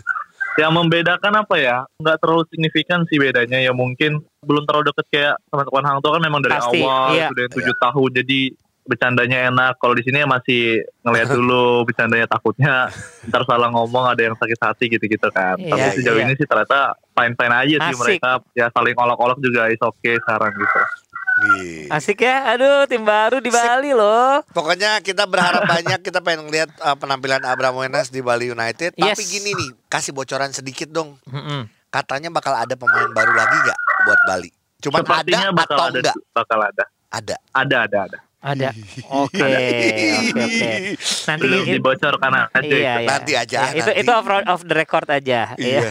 yang 0.55 0.71
membedakan 0.71 1.33
apa 1.43 1.55
ya 1.59 1.77
nggak 1.99 2.17
terlalu 2.23 2.43
signifikan 2.47 3.03
sih 3.11 3.19
bedanya 3.19 3.59
ya 3.59 3.75
mungkin 3.75 4.23
belum 4.39 4.63
terlalu 4.63 4.91
deket 4.91 5.05
kayak 5.11 5.35
teman-teman 5.51 5.83
Hang 5.83 5.99
Tuah 5.99 6.13
kan 6.15 6.23
memang 6.23 6.41
dari 6.43 6.55
Pasti, 6.55 6.79
awal 6.79 7.11
iya. 7.11 7.27
sudah 7.27 7.45
tujuh 7.51 7.75
tahun 7.75 8.09
jadi 8.23 8.39
bercandanya 8.85 9.49
enak 9.49 9.81
kalau 9.81 9.97
di 9.97 10.05
sini 10.05 10.21
ya 10.21 10.27
masih 10.29 10.85
ngeliat 11.01 11.29
dulu 11.37 11.83
bercandanya 11.89 12.29
takutnya 12.29 12.87
ntar 13.27 13.41
salah 13.49 13.73
ngomong 13.73 14.13
ada 14.13 14.21
yang 14.21 14.37
sakit 14.37 14.59
hati 14.61 14.85
gitu-gitu 14.93 15.27
kan 15.33 15.57
Iya, 15.57 15.73
tapi 15.73 15.87
sejauh 15.99 16.19
iya. 16.21 16.25
ini 16.29 16.33
sih 16.37 16.45
ternyata 16.45 16.93
fine-fine 17.17 17.55
aja 17.65 17.75
sih 17.81 17.93
Asik. 17.97 18.01
mereka 18.05 18.29
ya 18.53 18.69
saling 18.69 18.95
olok-olok 18.95 19.41
juga 19.41 19.67
is 19.73 19.81
okay 19.81 20.15
sekarang 20.21 20.53
gitu 20.53 20.81
Iya. 21.37 21.91
Asik 21.91 22.21
ya. 22.21 22.47
Aduh, 22.49 22.85
tim 22.85 23.01
baru 23.01 23.37
di 23.37 23.49
Sip. 23.49 23.57
Bali 23.57 23.91
loh. 23.91 24.39
Pokoknya 24.49 24.99
kita 24.99 25.25
berharap 25.25 25.67
banyak 25.73 25.99
kita 25.99 26.19
pengen 26.19 26.47
lihat 26.47 26.71
uh, 26.79 26.95
penampilan 26.95 27.43
Abraham 27.43 27.81
Wenas 27.81 28.07
di 28.07 28.19
Bali 28.19 28.47
United. 28.47 28.95
Tapi 28.95 29.03
Yes. 29.13 29.19
gini 29.25 29.51
nih, 29.51 29.69
kasih 29.85 30.11
bocoran 30.11 30.49
sedikit 30.49 30.87
dong. 30.87 31.19
Mm-mm. 31.25 31.67
Katanya 31.87 32.27
bakal 32.27 32.51
ada 32.51 32.73
pemain 32.73 33.07
baru 33.09 33.31
lagi 33.31 33.55
nggak 33.57 33.79
buat 34.01 34.21
Bali? 34.25 34.49
Cuman 34.77 35.01
sepertinya 35.01 35.39
ada 35.45 35.55
bakal 35.55 35.75
atau 35.75 35.85
ada 35.85 35.97
enggak? 35.97 36.15
bakal 36.31 36.59
ada 36.61 36.83
Ada. 37.09 37.35
ada 37.55 37.77
ada 37.81 37.97
ada 38.05 38.17
Ada. 38.45 38.69
Oke, 39.25 39.41
oke, 39.41 40.37
oke. 40.37 40.69
Nanti 41.25 41.41
belum 41.41 41.59
ini- 41.59 41.73
dibocorkan 41.73 42.31
aja 42.37 42.61
Iya, 42.61 42.77
iya. 42.77 42.93
Nanti 43.03 43.31
aja, 43.33 43.59
Ya, 43.65 43.73
Itu 43.73 43.89
nanti. 43.89 44.01
itu 44.01 44.11
off, 44.11 44.27
off 44.45 44.61
the 44.61 44.75
record 44.75 45.07
aja. 45.09 45.57
Iya. 45.57 45.81
Iya. 45.81 45.89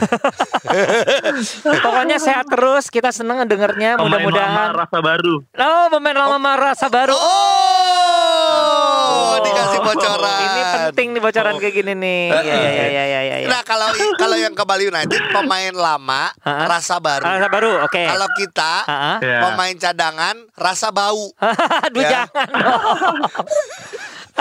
Pokoknya 1.85 2.17
sehat 2.17 2.47
terus. 2.47 2.87
Kita 2.87 3.11
seneng 3.11 3.43
dengernya. 3.45 3.99
Pemain 3.99 4.07
lama 4.07 4.23
Mudah-mudahan. 4.23 4.71
rasa 4.73 4.99
baru. 5.01 5.35
Oh, 5.51 5.85
pemain 5.91 6.15
lama 6.15 6.39
merasa 6.39 6.87
baru. 6.87 7.13
Oh, 7.13 7.54
bocoran. 9.85 10.41
Ini 10.41 10.63
penting 10.65 11.07
nih 11.13 11.21
bocoran 11.21 11.53
kayak 11.57 11.75
gini 11.75 11.93
nih. 11.95 12.23
Iya, 12.27 12.41
iya, 12.41 12.55
iya, 12.55 12.87
iya, 12.87 13.05
iya. 13.05 13.37
iya. 13.41 13.49
Nah, 13.49 13.61
kalau 13.63 13.89
kalau 14.17 14.37
yang 14.37 14.53
ke 14.53 14.65
Bali 14.65 14.89
United 14.89 15.21
pemain 15.31 15.73
lama 15.73 16.33
rasa 16.43 16.97
baru. 16.99 17.25
Rasa 17.25 17.49
baru, 17.49 17.73
oke. 17.83 18.03
Kalau 18.03 18.29
kita 18.35 18.73
Ah, 18.85 18.91
ah. 18.91 19.17
Ya. 19.21 19.39
pemain 19.43 19.75
cadangan 19.75 20.37
rasa 20.55 20.89
bau. 20.89 21.31
Aduh, 21.87 22.01
Ya. 22.01 22.25
jangan. 22.27 22.49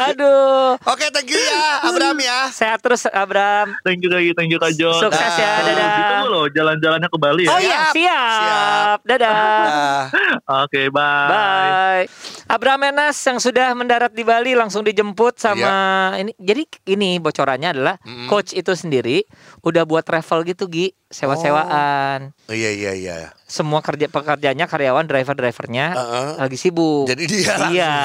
Aduh. 0.09 0.75
Oke, 0.83 1.05
thank 1.09 1.29
you 1.29 1.39
ya 1.39 1.63
Abraham 1.85 2.17
ya. 2.17 2.39
Sehat 2.49 2.79
terus, 2.79 3.07
Abram. 3.07 3.71
Thank 3.81 4.03
you 4.03 4.09
lagi, 4.09 4.33
thank 4.33 4.49
you 4.49 4.57
Kak 4.57 4.73
John. 4.73 4.99
Sukses 4.99 5.33
ya, 5.35 5.51
Dah. 5.53 5.63
dadah. 5.63 5.89
Ditunggu 5.93 6.27
loh 6.27 6.45
jalan-jalannya 6.49 7.07
ke 7.07 7.17
Bali 7.17 7.43
ya. 7.45 7.49
Oh 7.49 7.59
iya, 7.59 7.79
Siap, 7.89 7.93
siap. 7.93 8.33
siap. 8.35 8.99
Dadah. 9.05 9.33
Nah, 9.33 10.03
Oke, 10.63 10.81
bye. 10.89 11.27
Bye. 11.27 12.03
Abraham 12.45 12.81
Enas 12.85 13.15
yang 13.23 13.39
sudah 13.39 13.71
mendarat 13.73 14.11
di 14.11 14.21
Bali 14.21 14.53
langsung 14.53 14.83
dijemput 14.83 15.39
sama 15.39 15.71
ini. 16.15 16.35
Jadi 16.35 16.63
ini 16.91 17.17
bocorannya 17.17 17.69
adalah 17.71 17.95
Mm-mm. 18.03 18.27
coach 18.27 18.51
itu 18.51 18.73
sendiri 18.73 19.23
udah 19.61 19.83
buat 19.83 20.03
travel 20.03 20.43
gitu 20.43 20.67
Gi, 20.67 20.91
sewa-sewaan. 21.13 22.33
iya 22.49 22.69
iya 22.69 22.91
iya. 22.91 23.17
Semua 23.45 23.79
kerja 23.79 24.09
pekerjaannya 24.09 24.65
karyawan 24.65 25.05
driver-drivernya 25.05 25.85
Heeh. 25.93 26.27
lagi 26.41 26.57
sibuk. 26.57 27.05
Jadi 27.05 27.23
dia 27.23 27.53
Iya, 27.69 27.95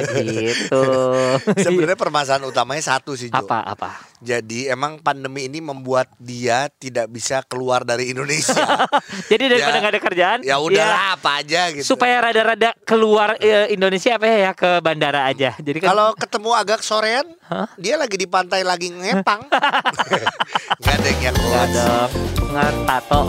gitu. 0.00 0.82
Sebenarnya 1.64 1.94
permasalahan 1.94 2.42
utamanya 2.42 2.80
satu 2.82 3.12
sih 3.12 3.28
Jo. 3.28 3.36
apa 3.38 3.60
apa? 3.62 3.90
Jadi 4.18 4.64
emang 4.66 4.96
pandemi 4.98 5.44
ini 5.44 5.60
membuat 5.60 6.08
dia 6.16 6.72
tidak 6.72 7.12
bisa 7.12 7.44
keluar 7.44 7.84
dari 7.84 8.08
Indonesia. 8.08 8.56
Jadi 9.30 9.44
daripada 9.46 9.70
Ya. 9.70 9.80
nggak 9.80 9.92
ada 9.92 10.02
kerjaan, 10.02 10.38
ya 10.40 10.56
udahlah 10.56 11.02
apa 11.14 11.30
aja 11.38 11.68
gitu. 11.70 11.84
supaya 11.84 12.20
rada-rada 12.20 12.72
keluar 12.82 13.36
eh, 13.38 13.68
Indonesia 13.68 14.16
apa 14.16 14.24
ya 14.24 14.52
ke 14.52 14.80
bandara 14.80 15.28
aja. 15.28 15.52
Jadi 15.58 15.78
kan 15.78 15.92
Kalau 15.92 16.16
ketemu 16.16 16.50
agak 16.54 16.80
sorean, 16.80 17.28
Hah? 17.44 17.68
dia 17.76 18.00
lagi 18.00 18.16
di 18.16 18.24
pantai 18.24 18.64
lagi 18.64 18.88
ngepang. 18.88 19.44
Nggak 20.80 20.94
ada 20.94 21.08
yang 21.12 21.34
nggak 21.34 22.53
mga 22.54 22.70
tato. 22.86 23.20